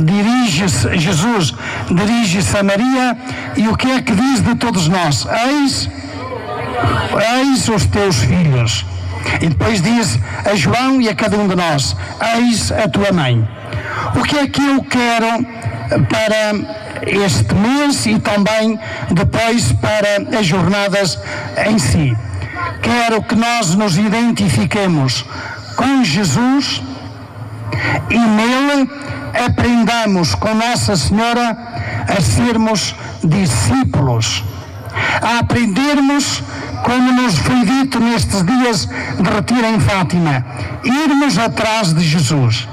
dirige-se, 0.05 0.97
Jesus 0.97 1.53
dirige-se 1.89 2.57
a 2.57 2.63
Maria 2.63 3.17
e 3.55 3.67
o 3.67 3.75
que 3.75 3.89
é 3.89 4.01
que 4.01 4.13
diz 4.13 4.41
de 4.41 4.55
todos 4.55 4.87
nós? 4.87 5.27
Eis, 5.47 5.89
eis 7.39 7.69
os 7.69 7.85
teus 7.85 8.17
filhos. 8.17 8.85
E 9.39 9.47
depois 9.49 9.81
diz 9.81 10.19
a 10.45 10.55
João 10.55 10.99
e 10.99 11.07
a 11.07 11.15
cada 11.15 11.37
um 11.37 11.47
de 11.47 11.55
nós: 11.55 11.95
Eis 12.37 12.71
a 12.71 12.87
tua 12.87 13.11
mãe. 13.11 13.47
O 14.15 14.23
que 14.23 14.37
é 14.37 14.47
que 14.47 14.65
eu 14.65 14.83
quero 14.83 15.45
para 15.99 17.07
este 17.07 17.53
mês 17.55 18.05
e 18.05 18.19
também 18.19 18.79
depois 19.11 19.73
para 19.73 20.37
as 20.39 20.45
jornadas 20.45 21.19
em 21.67 21.77
si. 21.77 22.15
Quero 22.81 23.21
que 23.23 23.35
nós 23.35 23.75
nos 23.75 23.97
identifiquemos 23.97 25.25
com 25.75 26.03
Jesus 26.03 26.81
e 28.09 28.17
nele 28.17 28.89
aprendamos 29.45 30.35
com 30.35 30.53
Nossa 30.53 30.95
Senhora 30.95 31.57
a 32.07 32.21
sermos 32.21 32.95
discípulos, 33.23 34.43
a 35.21 35.39
aprendermos, 35.39 36.43
como 36.83 37.11
nos 37.13 37.37
foi 37.37 37.63
dito 37.65 37.99
nestes 37.99 38.43
dias 38.45 38.85
de 38.85 39.29
retiro 39.29 39.65
em 39.65 39.79
Fátima, 39.79 40.45
irmos 40.83 41.37
atrás 41.37 41.93
de 41.93 42.01
Jesus 42.01 42.67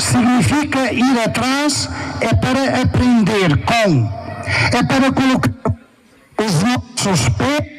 significa 0.00 0.92
ir 0.92 1.20
atrás, 1.24 1.88
é 2.20 2.34
para 2.34 2.82
aprender 2.82 3.56
com, 3.64 4.12
é 4.72 4.82
para 4.82 5.12
colocar 5.12 5.50
os 6.38 6.62
nossos 6.62 7.28
pés 7.30 7.76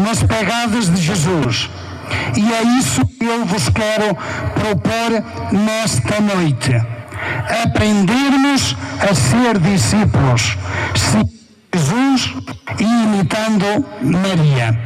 nas 0.00 0.22
pegadas 0.22 0.90
de 0.90 1.00
Jesus. 1.00 1.70
E 2.36 2.52
é 2.52 2.62
isso 2.78 3.04
que 3.06 3.24
eu 3.24 3.44
vos 3.44 3.68
quero 3.68 4.16
propor 4.54 5.52
nesta 5.52 6.20
noite. 6.20 6.74
Aprendermos 7.64 8.76
a 9.00 9.14
ser 9.14 9.58
discípulos, 9.58 10.56
Jesus 11.74 12.34
e 12.78 12.84
imitando 12.84 13.86
Maria. 14.02 14.78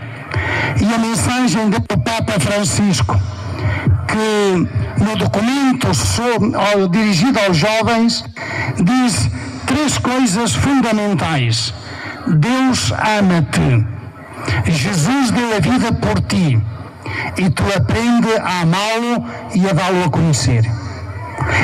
E 0.80 0.94
a 0.94 0.98
mensagem 0.98 1.70
do 1.70 1.80
Papa 1.80 2.38
Francisco 2.38 3.20
que 4.06 5.04
no 5.04 5.16
documento 5.16 5.88
dirigido 6.90 7.38
aos 7.40 7.56
jovens 7.56 8.24
diz 8.78 9.30
três 9.66 9.98
coisas 9.98 10.54
fundamentais. 10.54 11.72
Deus 12.26 12.92
ama-te. 12.92 13.86
Jesus 14.66 15.30
deu 15.30 15.56
a 15.56 15.60
vida 15.60 15.92
por 15.92 16.20
ti 16.22 16.60
e 17.36 17.50
tu 17.50 17.62
aprende 17.76 18.28
a 18.38 18.60
amá-lo 18.62 19.24
e 19.54 19.68
a 19.68 19.72
dá-lo 19.72 20.04
a 20.04 20.10
conhecer. 20.10 20.64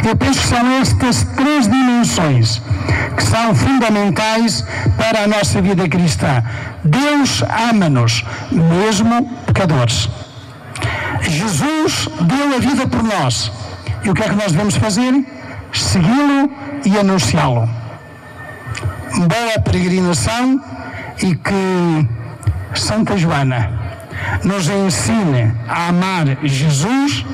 Eu 0.08 0.16
penso 0.16 0.40
que 0.40 0.48
são 0.48 0.70
estas 0.80 1.24
três 1.36 1.68
dimensões 1.68 2.62
que 3.16 3.22
são 3.22 3.54
fundamentais 3.54 4.64
para 4.96 5.24
a 5.24 5.26
nossa 5.26 5.60
vida 5.60 5.88
cristã. 5.88 6.42
Deus 6.84 7.42
ama-nos, 7.42 8.24
mesmo 8.50 9.28
pecadores. 9.46 10.08
Jesus 11.22 12.08
deu 12.22 12.56
a 12.56 12.58
vida 12.58 12.86
por 12.86 13.02
nós. 13.02 13.52
E 14.04 14.10
o 14.10 14.14
que 14.14 14.22
é 14.22 14.28
que 14.28 14.34
nós 14.34 14.52
devemos 14.52 14.76
fazer? 14.76 15.12
Segui-lo 15.72 16.50
e 16.84 16.98
anunciá-lo. 16.98 17.68
Boa 19.16 19.60
peregrinação 19.64 20.60
e 21.22 21.34
que 21.34 22.08
Santa 22.74 23.16
Joana 23.16 23.70
nos 24.44 24.68
ensine 24.68 25.52
a 25.68 25.88
amar 25.88 26.38
Jesus 26.42 27.24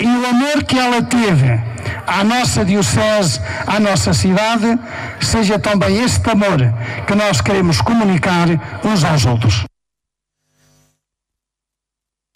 e 0.00 0.06
o 0.06 0.26
amor 0.26 0.64
que 0.64 0.78
ela 0.78 1.02
teve 1.02 1.60
à 2.06 2.24
nossa 2.24 2.64
Diocese, 2.64 3.40
à 3.66 3.78
nossa 3.78 4.12
cidade, 4.12 4.78
seja 5.20 5.58
também 5.58 6.02
este 6.02 6.28
amor 6.30 6.58
que 7.06 7.14
nós 7.14 7.40
queremos 7.40 7.80
comunicar 7.80 8.48
uns 8.84 9.04
aos 9.04 9.24
outros. 9.24 9.71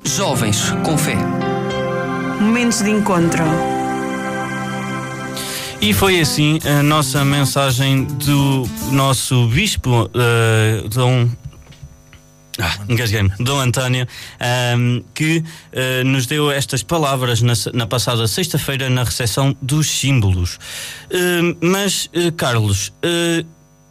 Jovens 0.07 0.71
com 0.85 0.97
Fé. 0.97 1.17
Momentos 2.41 2.81
de 2.81 2.91
encontro. 2.91 3.43
E 5.81 5.93
foi 5.93 6.21
assim 6.21 6.61
a 6.65 6.83
nossa 6.83 7.25
mensagem 7.25 8.05
do 8.05 8.69
nosso 8.93 9.49
bispo, 9.49 10.05
uh, 10.05 10.89
Dom 10.89 11.29
ah, 12.59 12.75
engasguei-me. 12.89 13.31
Dom 13.39 13.59
António, 13.59 14.07
um, 14.79 15.05
que 15.13 15.39
uh, 15.39 16.05
nos 16.05 16.27
deu 16.27 16.51
estas 16.51 16.83
palavras 16.83 17.43
na, 17.43 17.53
na 17.75 17.87
passada 17.87 18.27
sexta-feira 18.27 18.89
na 18.89 19.05
recepção 19.05 19.55
dos 19.61 19.91
símbolos. 19.91 20.55
Uh, 21.11 21.57
mas, 21.61 22.07
uh, 22.07 22.33
Carlos, 22.33 22.95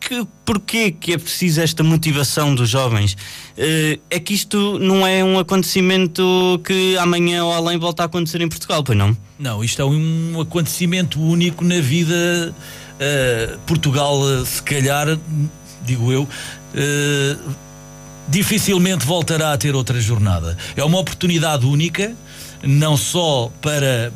que, 0.07 0.27
porquê 0.45 0.91
que 0.91 1.13
é 1.13 1.17
preciso 1.17 1.61
esta 1.61 1.83
motivação 1.83 2.53
dos 2.53 2.69
jovens? 2.69 3.13
Uh, 3.57 3.99
é 4.09 4.19
que 4.19 4.33
isto 4.33 4.77
não 4.77 5.05
é 5.05 5.23
um 5.23 5.39
acontecimento 5.39 6.23
que 6.63 6.95
amanhã 6.97 7.43
ou 7.43 7.51
além 7.51 7.79
volta 7.79 8.03
a 8.03 8.05
acontecer 8.05 8.39
em 8.41 8.47
Portugal, 8.47 8.83
pois 8.83 8.97
não? 8.97 9.17
Não, 9.39 9.63
isto 9.63 9.81
é 9.81 9.85
um 9.85 10.39
acontecimento 10.39 11.19
único 11.19 11.63
na 11.63 11.81
vida. 11.81 12.53
Uh, 12.95 13.57
Portugal, 13.65 14.19
uh, 14.19 14.45
se 14.45 14.61
calhar, 14.61 15.17
digo 15.83 16.11
eu, 16.11 16.27
dificilmente 18.27 19.05
voltará 19.05 19.53
a 19.53 19.57
ter 19.57 19.75
outra 19.75 19.99
jornada. 19.99 20.55
É 20.75 20.83
uma 20.83 20.99
oportunidade 20.99 21.65
única, 21.65 22.15
não 22.63 22.95
só 22.95 23.51
para, 23.61 24.13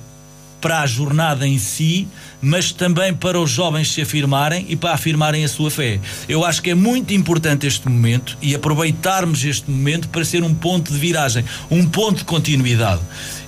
para 0.62 0.82
a 0.82 0.86
jornada 0.86 1.48
em 1.48 1.58
si, 1.58 2.08
mas 2.42 2.72
também 2.72 3.14
para 3.14 3.40
os 3.40 3.50
jovens 3.50 3.92
se 3.92 4.02
afirmarem 4.02 4.66
e 4.70 4.76
para 4.76 4.94
afirmarem 4.94 5.44
a 5.44 5.48
sua 5.48 5.72
fé. 5.72 6.00
Eu 6.28 6.46
acho 6.46 6.62
que 6.62 6.70
é 6.70 6.76
muito 6.76 7.14
importante 7.14 7.66
este 7.66 7.88
momento 7.88 8.38
e 8.42 8.54
aproveitarmos 8.56 9.44
este 9.44 9.70
momento 9.70 10.10
para 10.10 10.24
ser 10.26 10.44
um 10.44 10.54
ponto 10.54 10.92
de 10.92 10.98
viragem, 10.98 11.44
um 11.70 11.86
ponto 11.86 12.20
de 12.20 12.26
continuidade. 12.26 13.02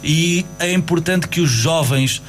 E 0.04 0.46
é 0.60 0.72
importante 0.74 1.28
que 1.28 1.42
os 1.42 1.50
jovens 1.50 2.22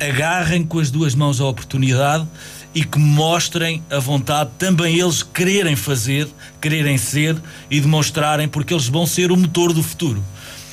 agarrem 0.00 0.64
com 0.64 0.78
as 0.78 0.90
duas 0.90 1.14
mãos 1.14 1.40
a 1.40 1.46
oportunidade 1.46 2.26
e 2.74 2.82
que 2.84 2.98
mostrem 2.98 3.82
a 3.90 3.98
vontade 3.98 4.50
também 4.58 4.98
eles 4.98 5.22
quererem 5.22 5.76
fazer, 5.76 6.26
quererem 6.60 6.96
ser 6.96 7.36
e 7.70 7.80
demonstrarem 7.80 8.48
porque 8.48 8.72
eles 8.72 8.88
vão 8.88 9.06
ser 9.06 9.30
o 9.30 9.36
motor 9.36 9.72
do 9.72 9.82
futuro. 9.82 10.22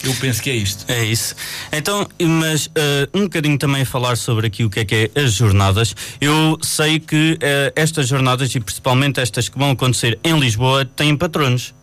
Eu 0.03 0.13
penso 0.15 0.41
que 0.41 0.49
é 0.49 0.55
isto. 0.55 0.85
É 0.87 1.03
isso. 1.03 1.35
Então, 1.71 2.07
mas 2.19 2.67
uh, 2.67 2.69
um 3.13 3.23
bocadinho 3.23 3.57
também 3.57 3.83
falar 3.83 4.15
sobre 4.15 4.47
aqui 4.47 4.63
o 4.63 4.69
que 4.69 4.79
é 4.79 4.85
que 4.85 5.11
é 5.15 5.21
as 5.21 5.33
jornadas. 5.33 5.95
Eu 6.21 6.57
sei 6.61 6.99
que 6.99 7.33
uh, 7.33 7.73
estas 7.75 8.07
jornadas, 8.07 8.53
e 8.55 8.59
principalmente 8.59 9.19
estas 9.19 9.49
que 9.49 9.57
vão 9.57 9.71
acontecer 9.71 10.17
em 10.23 10.39
Lisboa, 10.39 10.85
têm 10.85 11.15
patronos. 11.15 11.73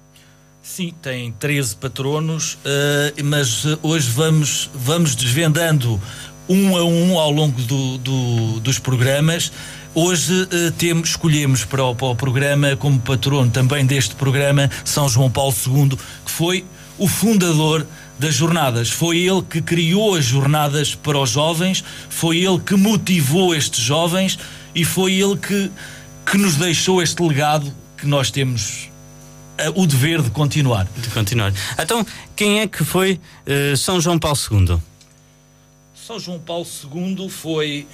Sim, 0.63 0.93
tem 1.01 1.31
13 1.33 1.77
patronos, 1.77 2.55
uh, 2.55 3.25
mas 3.25 3.65
hoje 3.83 4.11
vamos, 4.11 4.71
vamos 4.75 5.15
desvendando 5.15 6.01
um 6.49 6.77
a 6.77 6.85
um 6.85 7.19
ao 7.19 7.31
longo 7.31 7.61
do, 7.63 7.99
do, 7.99 8.61
dos 8.61 8.79
programas 8.79 9.53
Hoje 9.99 10.43
uh, 10.43 10.71
temos, 10.73 11.09
escolhemos 11.09 11.65
para 11.65 11.83
o, 11.83 11.95
para 11.95 12.09
o 12.09 12.15
programa, 12.15 12.77
como 12.77 13.01
patrono 13.01 13.51
também 13.51 13.87
deste 13.87 14.15
programa, 14.15 14.71
São 14.85 15.09
João 15.09 15.31
Paulo 15.31 15.55
II, 15.67 15.97
que 16.23 16.31
foi 16.31 16.67
o 16.99 17.09
fundador 17.09 17.87
das 18.19 18.35
jornadas. 18.35 18.91
Foi 18.91 19.19
ele 19.19 19.43
que 19.43 19.61
criou 19.61 20.15
as 20.15 20.25
jornadas 20.25 20.95
para 20.95 21.19
os 21.19 21.31
jovens, 21.31 21.85
foi 22.09 22.39
ele 22.39 22.59
que 22.59 22.75
motivou 22.75 23.55
estes 23.55 23.81
jovens 23.81 24.39
e 24.75 24.85
foi 24.85 25.15
ele 25.15 25.37
que, 25.37 25.71
que 26.25 26.39
nos 26.39 26.57
deixou 26.57 27.03
este 27.03 27.23
legado 27.23 27.73
que 27.97 28.07
nós 28.07 28.31
temos 28.31 28.89
uh, 29.59 29.81
o 29.81 29.87
dever 29.87 30.23
de 30.23 30.31
continuar. 30.31 30.87
De 30.97 31.09
continuar. 31.11 31.53
Então, 31.79 32.07
quem 32.35 32.61
é 32.61 32.67
que 32.67 32.85
foi 32.85 33.21
uh, 33.47 33.77
São 33.77 34.01
João 34.01 34.19
Paulo 34.19 34.39
II? 34.51 34.79
São 35.95 36.21
João 36.21 36.39
Paulo 36.39 36.67
II 36.85 37.29
foi 37.29 37.87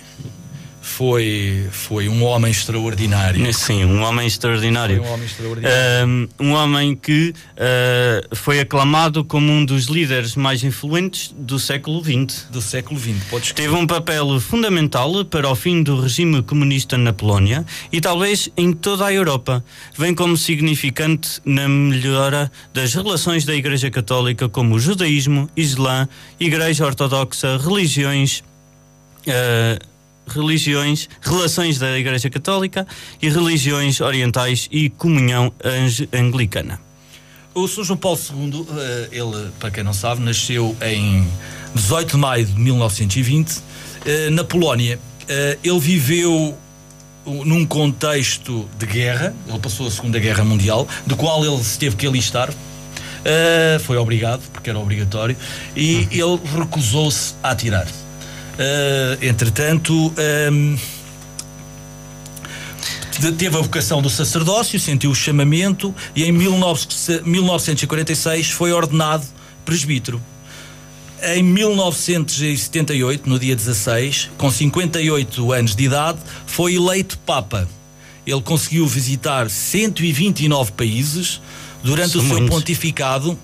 foi, 0.83 1.69
foi 1.71 2.09
um 2.09 2.25
homem 2.25 2.51
extraordinário. 2.51 3.55
Sim, 3.55 3.85
um 3.85 4.03
homem 4.03 4.27
extraordinário. 4.27 4.97
Foi 4.97 5.07
um 5.07 5.13
homem 5.15 5.27
extraordinário. 5.27 6.07
Um, 6.07 6.29
um 6.41 6.53
homem 6.53 6.97
que 6.97 7.33
uh, 7.33 8.37
foi 8.37 8.59
aclamado 8.59 9.25
como 9.25 9.51
um 9.53 9.65
dos 9.65 9.85
líderes 9.85 10.35
mais 10.35 10.65
influentes 10.65 11.33
do 11.39 11.61
século 11.61 12.03
XX. 12.03 12.47
Do 12.51 12.61
século 12.61 12.99
XX, 12.99 13.25
podes 13.31 13.53
Teve 13.53 13.75
um 13.75 13.87
papel 13.87 14.41
fundamental 14.41 15.25
para 15.25 15.49
o 15.49 15.55
fim 15.55 15.85
do 15.85 16.01
regime 16.01 16.43
comunista 16.43 16.99
na 16.99 17.13
Polónia 17.13 17.65
e 17.93 18.01
talvez 18.01 18.49
em 18.57 18.73
toda 18.73 19.07
a 19.07 19.13
Europa. 19.13 19.65
Vem 19.97 20.13
como 20.13 20.37
significante 20.37 21.41
na 21.45 21.69
melhora 21.69 22.51
das 22.75 22.93
relações 22.93 23.45
da 23.45 23.55
Igreja 23.55 23.89
Católica 23.89 24.49
como 24.49 24.75
o 24.75 24.81
judaísmo, 24.81 25.49
islã, 25.57 26.09
Igreja 26.41 26.85
Ortodoxa, 26.85 27.57
religiões. 27.57 28.43
Uh, 29.29 29.92
religiões, 30.27 31.09
relações 31.21 31.79
da 31.79 31.99
Igreja 31.99 32.31
Católica 32.31 32.87
e 33.21 33.29
religiões 33.29 34.01
orientais 34.01 34.69
e 34.71 34.89
comunhão 34.91 35.53
anglicana. 36.13 36.81
O 37.55 37.69
Sr. 37.69 37.85
João 37.85 37.99
Paulo 37.99 38.19
II, 38.19 38.67
eh, 38.79 39.09
ele, 39.13 39.51
para 39.61 39.71
quem 39.71 39.85
não 39.85 39.93
sabe, 39.93 40.23
nasceu 40.23 40.75
em 40.81 41.29
18 41.75 42.13
de 42.13 42.17
maio 42.17 42.47
de 42.47 42.59
1920 42.59 43.61
eh, 44.07 44.31
na 44.31 44.43
Polónia. 44.43 44.99
Eh, 45.29 45.59
ele 45.63 45.79
viveu 45.79 46.57
num 47.27 47.67
contexto 47.67 48.67
de 48.79 48.87
guerra, 48.87 49.35
ele 49.47 49.59
passou 49.59 49.87
a 49.87 49.91
Segunda 49.91 50.19
Guerra 50.19 50.43
Mundial, 50.45 50.89
do 51.07 51.15
qual 51.15 51.45
ele 51.45 51.63
se 51.63 51.79
teve 51.79 51.95
que 51.95 52.07
alistar. 52.07 52.51
Foi 53.85 53.97
obrigado, 53.97 54.43
porque 54.53 54.69
era 54.69 54.79
obrigatório, 54.81 55.37
e 55.77 56.09
ele 56.11 56.41
recusou-se 56.59 57.35
a 57.41 57.51
atirar. 57.51 57.87
Uh, 58.53 59.25
entretanto, 59.25 60.13
um, 60.53 60.77
teve 63.39 63.57
a 63.57 63.61
vocação 63.61 64.03
do 64.03 64.11
sacerdócio, 64.11 64.79
sentiu 64.79 65.11
o 65.11 65.15
chamamento 65.15 65.95
e 66.15 66.25
em 66.25 66.33
19, 66.33 66.87
1946 67.25 68.51
foi 68.51 68.73
ordenado 68.73 69.25
presbítero. 69.65 70.21
Em 71.23 71.43
1978, 71.43 73.29
no 73.29 73.39
dia 73.39 73.55
16, 73.55 74.31
com 74.37 74.51
58 74.51 75.53
anos 75.53 75.77
de 75.77 75.85
idade, 75.85 76.19
foi 76.47 76.75
eleito 76.75 77.17
Papa. 77.19 77.69
Ele 78.27 78.43
conseguiu 78.43 78.87
visitar 78.87 79.49
129 79.49 80.73
países 80.73 81.41
durante 81.83 82.13
São 82.13 82.21
o 82.21 82.25
seu 82.25 82.39
muitos. 82.39 82.57
pontificado 82.57 83.39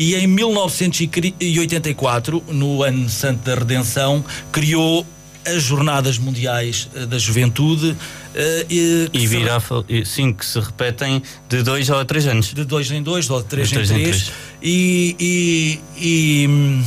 e 0.00 0.14
em 0.14 0.26
1984, 0.26 2.42
no 2.48 2.82
ano 2.82 3.06
santo 3.10 3.44
da 3.44 3.54
redenção, 3.54 4.24
criou 4.50 5.06
as 5.46 5.62
Jornadas 5.62 6.16
Mundiais 6.16 6.88
eh, 6.94 7.04
da 7.04 7.18
Juventude. 7.18 7.90
Uh, 7.90 8.64
e, 8.70 9.10
e 9.12 9.26
virá, 9.26 9.60
sim, 10.06 10.32
que 10.32 10.46
se 10.46 10.58
repetem 10.58 11.22
de 11.50 11.62
dois 11.62 11.90
ou 11.90 12.02
três 12.06 12.26
anos. 12.26 12.54
De 12.54 12.64
dois 12.64 12.90
em 12.90 13.02
dois, 13.02 13.28
ou 13.28 13.42
de 13.42 13.48
três, 13.48 13.68
de 13.68 13.74
três 13.74 13.90
em, 13.90 13.94
três. 13.94 14.08
em 14.08 14.12
três. 14.12 14.32
E, 14.62 15.14
e, 15.20 15.78
e 15.98 16.46
hum, 16.48 16.82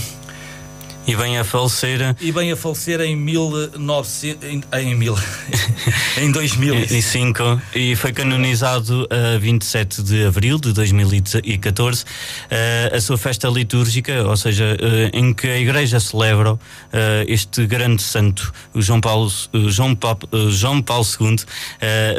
e 1.05 1.15
vem 1.15 1.37
a 1.37 1.43
falecer. 1.43 2.15
E 2.19 2.31
vem 2.31 2.51
a 2.51 2.55
falecer 2.55 3.01
em 3.01 3.15
1900. 3.15 4.43
Em, 4.43 4.63
em, 4.79 4.95
mil, 4.95 5.15
em 6.17 6.31
2005. 6.31 7.61
E 7.75 7.95
foi 7.95 8.13
canonizado 8.13 9.07
a 9.09 9.37
27 9.37 10.01
de 10.03 10.25
abril 10.25 10.57
de 10.57 10.71
2014 10.71 12.05
eh, 12.49 12.91
a 12.93 13.01
sua 13.01 13.17
festa 13.17 13.47
litúrgica, 13.49 14.23
ou 14.23 14.37
seja, 14.37 14.77
eh, 14.79 15.11
em 15.13 15.33
que 15.33 15.47
a 15.47 15.59
Igreja 15.59 15.99
celebra 15.99 16.57
eh, 16.91 17.25
este 17.27 17.65
grande 17.65 18.01
santo, 18.01 18.53
João 18.75 19.01
Paulo, 19.01 19.31
João, 19.67 19.95
Papa, 19.95 20.27
João 20.49 20.81
Paulo 20.81 21.05
II, 21.19 21.37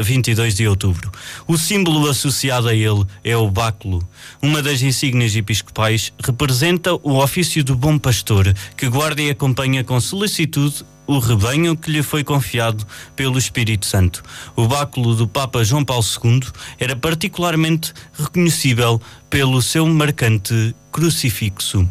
22 0.03 0.55
de 0.55 0.69
outubro. 0.69 1.11
O 1.47 1.57
símbolo 1.57 2.09
associado 2.09 2.69
a 2.69 2.75
ele 2.75 3.05
é 3.23 3.37
o 3.37 3.51
báculo. 3.51 4.07
Uma 4.43 4.63
das 4.63 4.83
insígnias 4.83 5.35
episcopais 5.35 6.13
representa 6.23 6.95
o 6.95 7.23
ofício 7.23 7.65
do 7.65 7.75
bom 7.75 7.99
pastor 7.99 8.55
que 8.77 8.89
guarda 8.89 9.23
e 9.23 9.31
acompanha 9.31 9.85
com 9.85 10.01
solicitude 10.01 10.85
o 11.07 11.19
rebanho 11.19 11.77
que 11.77 11.91
lhe 11.91 12.03
foi 12.03 12.25
confiado 12.25 12.87
pelo 13.15 13.39
Espírito 13.39 13.87
Santo. 13.87 14.23
O 14.57 14.67
báculo 14.67 15.15
do 15.15 15.29
Papa 15.29 15.63
João 15.63 15.85
Paulo 15.85 16.05
II 16.25 16.41
era 16.79 16.97
particularmente 16.97 17.93
reconhecível 18.19 19.01
pelo 19.29 19.61
seu 19.61 19.87
marcante 19.87 20.75
crucifixo. 20.91 21.89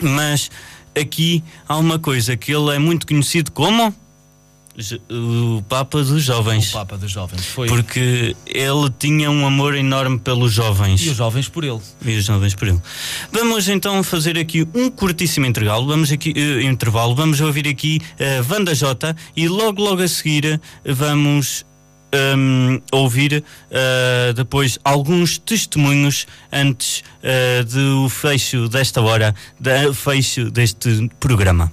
Mas 0.00 0.50
aqui 0.98 1.42
há 1.68 1.76
uma 1.76 1.98
coisa 1.98 2.36
que 2.36 2.52
ele 2.52 2.74
é 2.74 2.78
muito 2.78 3.06
conhecido 3.06 3.50
como 3.52 3.94
o 5.10 5.62
Papa 5.62 6.02
dos 6.02 6.22
Jovens. 6.22 6.70
O 6.70 6.72
Papa 6.72 6.96
dos 6.96 7.10
Jovens, 7.10 7.46
foi. 7.46 7.68
Porque 7.68 8.34
ele 8.46 8.90
tinha 8.98 9.30
um 9.30 9.46
amor 9.46 9.76
enorme 9.76 10.18
pelos 10.18 10.52
jovens. 10.52 11.00
E 11.02 11.10
os 11.10 11.16
jovens 11.16 11.48
por 11.48 11.62
ele. 11.62 11.80
E 12.04 12.16
os 12.16 12.24
jovens 12.24 12.54
por 12.54 12.68
ele. 12.68 12.80
Vamos 13.30 13.68
então 13.68 14.02
fazer 14.02 14.36
aqui 14.36 14.66
um 14.74 14.90
curtíssimo 14.90 15.46
intervalo. 15.46 15.86
Vamos 15.86 16.10
aqui, 16.10 16.30
uh, 16.30 16.60
intervalo. 16.62 17.14
Vamos 17.14 17.40
ouvir 17.40 17.68
aqui 17.68 18.00
a 18.18 18.40
uh, 18.40 18.42
Vanda 18.42 18.74
J 18.74 19.14
e 19.36 19.48
logo, 19.48 19.82
logo 19.82 20.02
a 20.02 20.08
seguir 20.08 20.60
vamos 20.84 21.64
um, 22.36 22.80
ouvir 22.90 23.44
uh, 23.70 24.32
depois 24.34 24.78
alguns 24.84 25.38
testemunhos 25.38 26.26
antes 26.52 27.02
do 27.72 28.08
fecho 28.08 28.68
desta 28.68 29.00
hora, 29.00 29.34
do 29.58 29.94
fecho 29.94 30.50
deste 30.50 31.08
programa. 31.18 31.72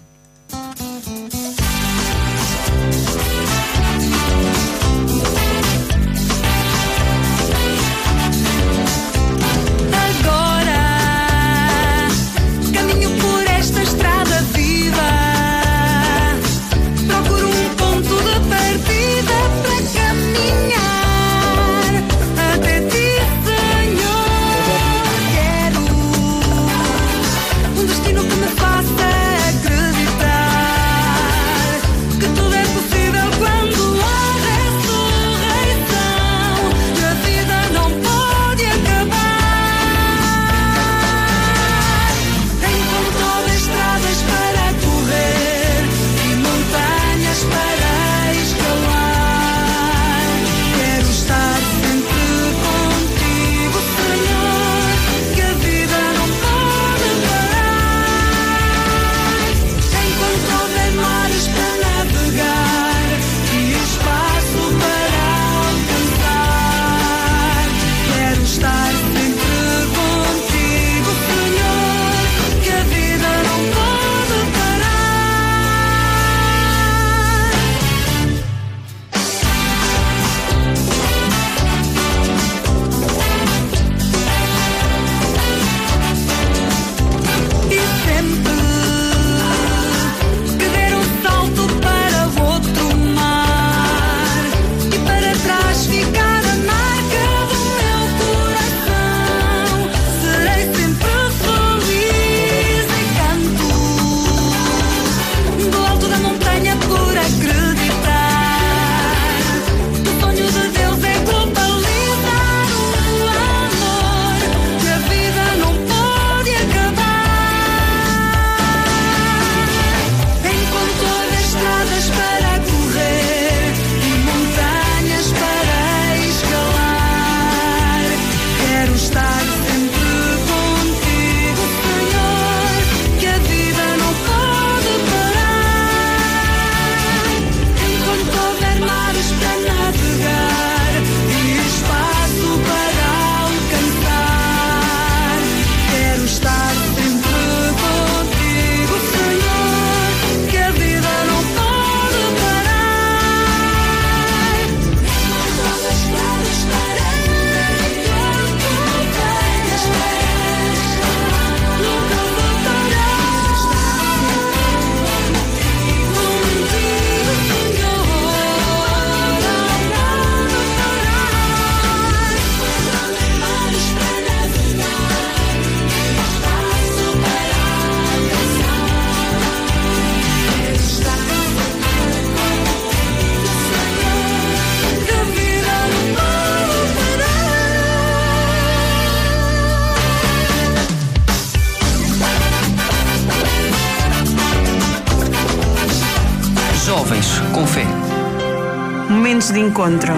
De 199.53 199.59
encontro. 199.59 200.13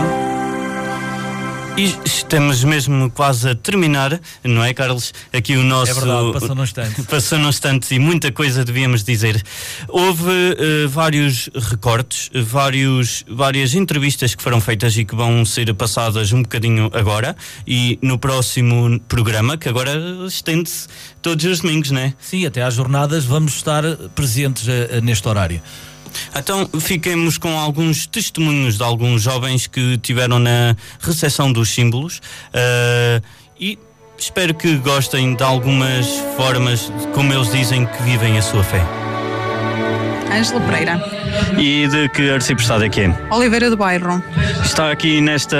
E 1.75 1.85
estamos 2.05 2.63
mesmo 2.63 3.09
quase 3.09 3.49
a 3.49 3.55
terminar, 3.55 4.21
não 4.43 4.63
é, 4.63 4.75
Carlos? 4.75 5.11
Aqui 5.33 5.57
o 5.57 5.63
nosso. 5.63 5.89
É 5.89 5.93
verdade, 5.95 6.33
passou 6.33 6.55
num 6.55 6.63
instante. 6.63 7.01
passou 7.09 7.39
num 7.39 7.49
instante 7.49 7.95
e 7.95 7.99
muita 7.99 8.31
coisa 8.31 8.63
devíamos 8.63 9.03
dizer. 9.03 9.41
Houve 9.87 10.29
uh, 10.29 10.87
vários 10.87 11.49
recortes, 11.55 12.29
vários, 12.43 13.25
várias 13.27 13.73
entrevistas 13.73 14.35
que 14.35 14.43
foram 14.43 14.61
feitas 14.61 14.95
e 14.97 15.03
que 15.03 15.15
vão 15.15 15.43
ser 15.43 15.73
passadas 15.73 16.31
um 16.31 16.43
bocadinho 16.43 16.91
agora 16.93 17.35
e 17.65 17.97
no 18.03 18.19
próximo 18.19 18.99
programa, 19.07 19.57
que 19.57 19.67
agora 19.67 19.93
estende-se 20.27 20.87
todos 21.23 21.43
os 21.43 21.61
domingos, 21.61 21.89
não 21.89 22.01
é? 22.01 22.13
Sim, 22.19 22.45
até 22.45 22.61
às 22.61 22.75
jornadas 22.75 23.25
vamos 23.25 23.55
estar 23.55 23.83
presentes 24.13 24.67
uh, 24.67 25.01
neste 25.01 25.27
horário. 25.27 25.59
Então 26.35 26.69
fiquemos 26.79 27.37
com 27.37 27.57
alguns 27.57 28.05
testemunhos 28.05 28.77
de 28.77 28.83
alguns 28.83 29.21
jovens 29.21 29.67
que 29.67 29.97
tiveram 29.97 30.39
na 30.39 30.75
recepção 30.99 31.51
dos 31.51 31.69
símbolos 31.69 32.17
uh, 32.17 33.23
e 33.59 33.77
espero 34.17 34.53
que 34.53 34.75
gostem 34.77 35.35
de 35.35 35.43
algumas 35.43 36.07
formas 36.35 36.91
como 37.13 37.33
eles 37.33 37.51
dizem 37.51 37.85
que 37.85 38.03
vivem 38.03 38.37
a 38.37 38.41
sua 38.41 38.63
fé. 38.63 38.83
Ângela 40.31 40.61
Pereira. 40.61 41.22
E 41.57 41.87
de 41.87 42.09
que 42.09 42.29
arciprestado 42.29 42.83
é 42.83 42.89
que 42.89 43.01
é? 43.01 43.15
Oliveira 43.29 43.69
do 43.69 43.77
Bairro. 43.77 44.23
Está 44.63 44.91
aqui 44.91 45.21
nesta, 45.21 45.57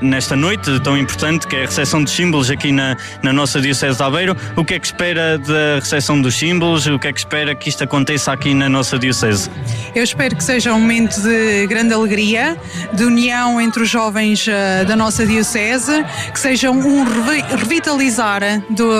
nesta 0.00 0.36
noite 0.36 0.78
tão 0.80 0.96
importante 0.96 1.46
que 1.46 1.56
é 1.56 1.62
a 1.62 1.66
recepção 1.66 2.02
dos 2.02 2.12
símbolos 2.12 2.50
aqui 2.50 2.72
na, 2.72 2.96
na 3.22 3.32
nossa 3.32 3.60
Diocese 3.60 3.96
de 3.96 4.02
Aveiro. 4.02 4.36
O 4.56 4.64
que 4.64 4.74
é 4.74 4.78
que 4.78 4.86
espera 4.86 5.38
da 5.38 5.76
recepção 5.80 6.20
dos 6.20 6.34
símbolos? 6.36 6.86
O 6.86 6.98
que 6.98 7.08
é 7.08 7.12
que 7.12 7.18
espera 7.18 7.54
que 7.54 7.68
isto 7.68 7.84
aconteça 7.84 8.32
aqui 8.32 8.54
na 8.54 8.68
nossa 8.68 8.98
Diocese? 8.98 9.50
Eu 9.94 10.04
espero 10.04 10.36
que 10.36 10.44
seja 10.44 10.72
um 10.72 10.80
momento 10.80 11.20
de 11.20 11.66
grande 11.66 11.94
alegria, 11.94 12.56
de 12.92 13.04
união 13.04 13.60
entre 13.60 13.82
os 13.82 13.88
jovens 13.88 14.46
uh, 14.46 14.84
da 14.86 14.94
nossa 14.94 15.26
Diocese, 15.26 16.04
que 16.32 16.38
seja 16.38 16.70
um 16.70 17.04
revi 17.04 17.40
revitalizar 17.56 18.42
do, 18.68 18.90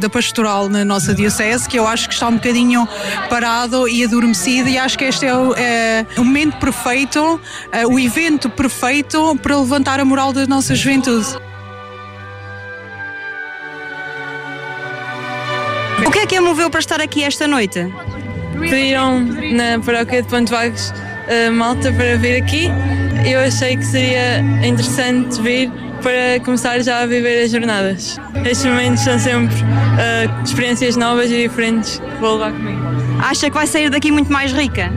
da 0.00 0.08
pastoral 0.08 0.68
na 0.68 0.84
nossa 0.84 1.14
Diocese, 1.14 1.68
que 1.68 1.78
eu 1.78 1.86
acho 1.86 2.08
que 2.08 2.14
está 2.14 2.28
um 2.28 2.34
bocadinho 2.34 2.88
parado 3.28 3.88
e 3.88 4.04
adormecido, 4.04 4.68
e 4.68 4.78
acho 4.78 4.98
que 4.98 5.04
este 5.04 5.26
é 5.26 5.34
o, 5.34 5.54
o 6.16 6.24
momento 6.24 6.56
perfeito, 6.58 7.40
é, 7.72 7.86
o 7.86 7.98
evento 7.98 8.48
perfeito 8.50 9.36
para 9.42 9.56
levantar 9.58 10.00
a 10.00 10.04
moral 10.04 10.32
da 10.32 10.46
nossa 10.46 10.74
juventude. 10.74 11.26
O 16.06 16.10
que 16.10 16.20
é 16.20 16.26
que 16.26 16.36
a 16.36 16.42
moveu 16.42 16.70
para 16.70 16.80
estar 16.80 17.00
aqui 17.00 17.22
esta 17.22 17.46
noite? 17.46 17.86
Pediram 18.58 19.20
na 19.20 19.78
paróquia 19.84 20.22
de 20.22 20.28
Ponte 20.28 20.50
Vagos 20.50 20.92
uh, 21.30 21.52
malta 21.52 21.92
para 21.92 22.16
vir 22.16 22.42
aqui. 22.42 22.68
Eu 23.24 23.40
achei 23.40 23.76
que 23.76 23.84
seria 23.84 24.40
interessante 24.64 25.40
vir 25.40 25.70
para 26.02 26.42
começar 26.44 26.80
já 26.80 27.02
a 27.02 27.06
viver 27.06 27.44
as 27.44 27.50
jornadas. 27.50 28.18
Estes 28.44 28.64
momentos 28.64 29.02
são 29.02 29.18
sempre 29.18 29.54
uh, 29.54 30.42
experiências 30.42 30.96
novas 30.96 31.30
e 31.30 31.48
diferentes 31.48 31.98
que 31.98 32.20
vou 32.20 32.34
levar 32.34 32.52
comigo. 32.52 32.80
Acha 33.22 33.48
que 33.48 33.54
vai 33.54 33.66
sair 33.66 33.90
daqui 33.90 34.10
muito 34.10 34.32
mais 34.32 34.52
rica? 34.52 34.90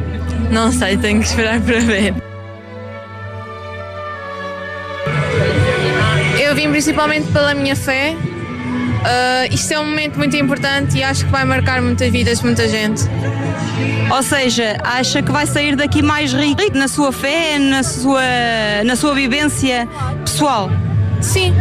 Não 0.53 0.71
sei, 0.71 0.95
tenho 0.95 1.19
que 1.19 1.25
esperar 1.25 1.59
para 1.59 1.79
ver. 1.79 2.13
Eu 6.39 6.53
vim 6.53 6.69
principalmente 6.69 7.31
pela 7.31 7.55
minha 7.55 7.75
fé. 7.75 8.15
Uh, 8.15 9.51
isto 9.53 9.73
é 9.73 9.79
um 9.79 9.85
momento 9.85 10.15
muito 10.17 10.37
importante 10.37 10.99
e 10.99 11.03
acho 11.03 11.25
que 11.25 11.31
vai 11.31 11.43
marcar 11.43 11.81
muitas 11.81 12.09
vidas 12.11 12.37
de 12.37 12.45
muita 12.45 12.67
gente. 12.69 13.01
Ou 14.11 14.21
seja, 14.21 14.77
acha 14.83 15.23
que 15.23 15.31
vai 15.31 15.47
sair 15.47 15.75
daqui 15.75 16.03
mais 16.03 16.31
rico 16.31 16.77
na 16.77 16.87
sua 16.87 17.11
fé, 17.11 17.57
na 17.57 17.81
sua, 17.81 18.21
na 18.85 18.95
sua 18.95 19.15
vivência 19.15 19.87
pessoal? 20.23 20.69
Sim, 21.23 21.53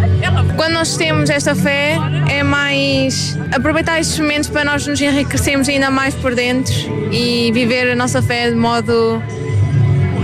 quando 0.57 0.73
nós 0.73 0.97
temos 0.97 1.31
esta 1.31 1.55
fé 1.55 1.97
é 2.29 2.43
mais 2.43 3.39
aproveitar 3.55 4.01
estes 4.01 4.19
momentos 4.19 4.51
para 4.51 4.65
nós 4.65 4.87
nos 4.87 5.01
enriquecermos 5.01 5.69
ainda 5.69 5.89
mais 5.89 6.15
por 6.17 6.35
dentro 6.35 6.75
e 7.13 7.51
viver 7.53 7.93
a 7.93 7.95
nossa 7.95 8.21
fé 8.21 8.51
de 8.51 8.57
modo, 8.57 9.23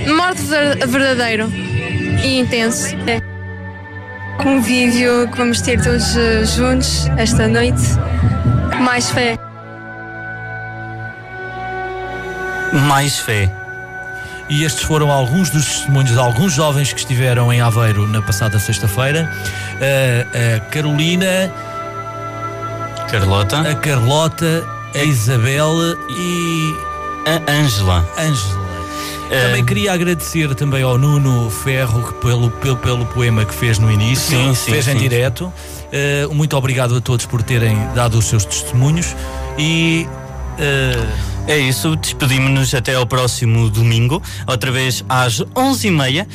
de 0.05 0.13
modo 0.13 0.37
verdadeiro 0.89 1.49
e 2.23 2.41
intenso. 2.41 2.97
É. 3.07 3.21
Convívio 4.43 5.29
que 5.31 5.39
vamos 5.39 5.61
ter 5.61 5.81
todos 5.83 6.17
eh, 6.17 6.45
juntos 6.45 7.07
esta 7.17 7.47
noite, 7.47 7.83
mais 8.81 9.09
fé. 9.11 9.37
Mais 12.89 13.19
fé. 13.21 13.49
E 14.49 14.65
estes 14.65 14.83
foram 14.83 15.11
alguns 15.11 15.51
dos 15.51 15.65
testemunhos 15.67 16.13
de 16.13 16.19
alguns 16.19 16.55
jovens 16.55 16.93
que 16.93 17.01
estiveram 17.01 17.53
em 17.53 17.61
Aveiro 17.61 18.07
na 18.07 18.23
passada 18.23 18.59
sexta-feira. 18.59 19.31
A, 19.75 20.57
a 20.57 20.61
Carolina, 20.71 21.53
Carlota, 23.11 23.61
a 23.61 23.75
Carlota, 23.75 24.67
a 24.95 25.05
Isabel 25.05 25.75
e 26.11 26.75
a 27.27 27.53
Ângela. 27.53 28.09
Ângela. 28.19 28.69
Também 29.29 29.65
queria 29.65 29.93
agradecer 29.93 30.55
também 30.55 30.83
ao 30.83 30.97
Nuno 30.97 31.51
Ferro 31.51 32.15
pelo, 32.15 32.51
pelo, 32.51 32.77
pelo 32.77 33.07
poema 33.07 33.45
que 33.45 33.55
fez 33.55 33.79
no 33.79 33.93
início, 33.93 34.37
sim, 34.37 34.55
sim, 34.55 34.71
fez 34.71 34.87
sim. 34.87 34.93
em 34.93 34.97
direto. 34.97 35.53
Uh, 36.33 36.35
muito 36.35 36.57
obrigado 36.57 36.97
a 36.97 37.01
todos 37.01 37.27
por 37.27 37.43
terem 37.43 37.77
dado 37.95 38.19
os 38.19 38.25
seus 38.25 38.47
testemunhos 38.47 39.15
e 39.59 40.09
uh, 40.59 41.38
é 41.49 41.59
isso, 41.59 41.97
despedimos-nos 41.97 42.75
até 42.75 42.95
ao 42.95 43.07
próximo 43.07 43.71
domingo, 43.71 44.23
outra 44.47 44.71
vez 44.71 45.03
às 45.09 45.41
11h30. 45.41 46.27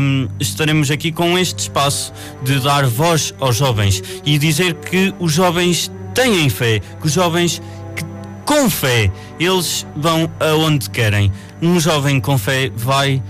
Um, 0.00 0.28
estaremos 0.38 0.88
aqui 0.88 1.10
com 1.10 1.36
este 1.36 1.58
espaço 1.58 2.12
de 2.44 2.60
dar 2.60 2.86
voz 2.86 3.34
aos 3.40 3.56
jovens 3.56 4.00
e 4.24 4.38
dizer 4.38 4.74
que 4.74 5.12
os 5.18 5.32
jovens 5.32 5.90
têm 6.14 6.48
fé, 6.48 6.78
que 6.78 7.06
os 7.06 7.12
jovens 7.12 7.60
que, 7.96 8.04
com 8.44 8.70
fé 8.70 9.10
eles 9.40 9.84
vão 9.96 10.30
aonde 10.38 10.90
querem. 10.90 11.32
Um 11.60 11.80
jovem 11.80 12.20
com 12.20 12.38
fé 12.38 12.70
vai 12.76 13.20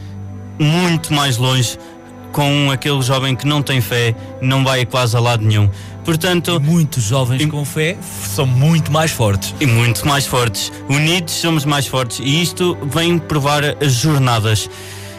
muito 0.59 1.14
mais 1.14 1.38
longe 1.38 1.79
com 2.31 2.70
aquele 2.70 3.00
jovem 3.00 3.35
que 3.35 3.46
não 3.46 3.62
tem 3.62 3.81
fé, 3.81 4.14
não 4.42 4.62
vai 4.62 4.85
quase 4.85 5.16
a 5.16 5.20
lado 5.20 5.42
nenhum. 5.42 5.70
Portanto, 6.07 6.53
e 6.53 6.59
muitos 6.61 7.03
jovens 7.03 7.42
e, 7.42 7.47
com 7.49 7.64
fé 7.64 7.97
são 8.01 8.47
muito 8.47 8.92
mais 8.92 9.11
fortes. 9.11 9.53
E 9.61 9.66
muito 9.66 10.07
mais 10.07 10.25
fortes. 10.25 10.73
Unidos 10.88 11.35
somos 11.35 11.64
mais 11.64 11.88
fortes. 11.88 12.21
E 12.21 12.40
isto 12.40 12.79
vem 12.85 13.19
provar 13.19 13.64
as 13.85 13.92
jornadas. 13.92 14.71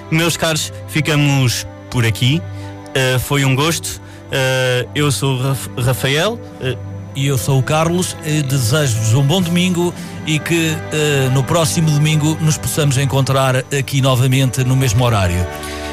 Meus 0.10 0.38
caros, 0.38 0.72
ficamos 0.88 1.68
por 1.92 2.06
aqui. 2.06 2.42
Uh, 2.88 3.20
foi 3.20 3.44
um 3.44 3.54
gosto. 3.54 4.02
Uh, 4.28 4.90
eu 4.96 5.12
sou 5.12 5.38
o 5.76 5.82
Rafael. 5.82 6.40
Uh, 6.62 6.87
e 7.18 7.26
eu 7.26 7.38
sou 7.38 7.58
o 7.58 7.64
Carlos. 7.64 8.16
Desejo-vos 8.48 9.16
um 9.16 9.24
bom 9.24 9.42
domingo 9.42 9.92
e 10.28 10.38
que 10.38 10.78
no 11.34 11.44
próximo 11.44 11.90
domingo 11.90 12.38
nos 12.40 12.58
possamos 12.58 12.98
encontrar 12.98 13.58
aqui 13.58 14.02
novamente 14.02 14.64
no 14.64 14.76
mesmo 14.76 15.04
horário. 15.04 15.46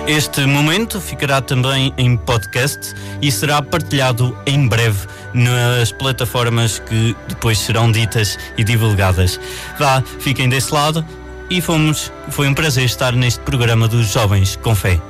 Este 0.07 0.45
momento 0.45 1.01
ficará 1.01 1.41
também 1.41 1.95
em 1.97 2.15
podcast 2.15 2.95
e 3.23 3.33
será 3.33 3.63
partilhado 3.63 4.37
em 4.45 4.69
breve 4.69 5.09
nas 5.33 5.93
plataformas 5.93 6.79
que 6.79 7.17
depois 7.27 7.59
serão 7.59 7.91
ditas 7.91 8.39
e 8.59 8.63
divulgadas. 8.63 9.41
Vá, 9.79 10.03
fiquem 10.21 10.47
desse 10.47 10.75
lado 10.75 11.03
e 11.49 11.63
fomos, 11.63 12.13
foi 12.29 12.47
um 12.49 12.55
prazer 12.55 12.85
estar 12.85 13.15
neste 13.15 13.41
programa 13.41 13.89
dos 13.89 14.13
Jovens 14.13 14.57
com 14.57 14.75
Fé. 14.75 15.01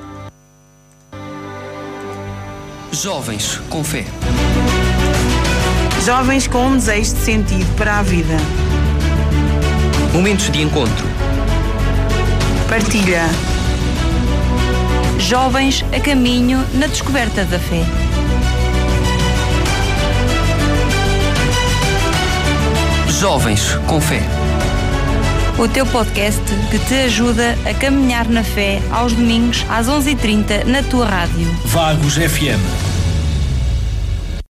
Jovens 2.92 3.60
com 3.68 3.82
Fé. 3.82 4.04
Jovens 6.04 6.46
com 6.46 6.66
um 6.66 6.74
desejo 6.74 7.14
de 7.14 7.20
sentido 7.22 7.76
para 7.76 7.98
a 8.00 8.02
vida. 8.02 8.36
Momentos 10.12 10.50
de 10.50 10.60
encontro. 10.60 11.06
Partilha. 12.68 13.22
Jovens 15.18 15.82
a 15.96 16.00
caminho 16.00 16.62
na 16.74 16.88
descoberta 16.88 17.46
da 17.46 17.58
fé. 17.58 17.80
Jovens 23.18 23.74
com 23.86 23.98
Fé. 23.98 24.20
O 25.58 25.66
teu 25.66 25.86
podcast 25.86 26.42
que 26.70 26.78
te 26.80 26.94
ajuda 27.06 27.56
a 27.64 27.72
caminhar 27.72 28.28
na 28.28 28.44
fé 28.44 28.82
aos 28.90 29.14
domingos 29.14 29.64
às 29.70 29.86
11h30 29.86 30.64
na 30.66 30.82
tua 30.82 31.06
rádio. 31.06 31.46
Vagos 31.64 32.16
FM 32.16 32.93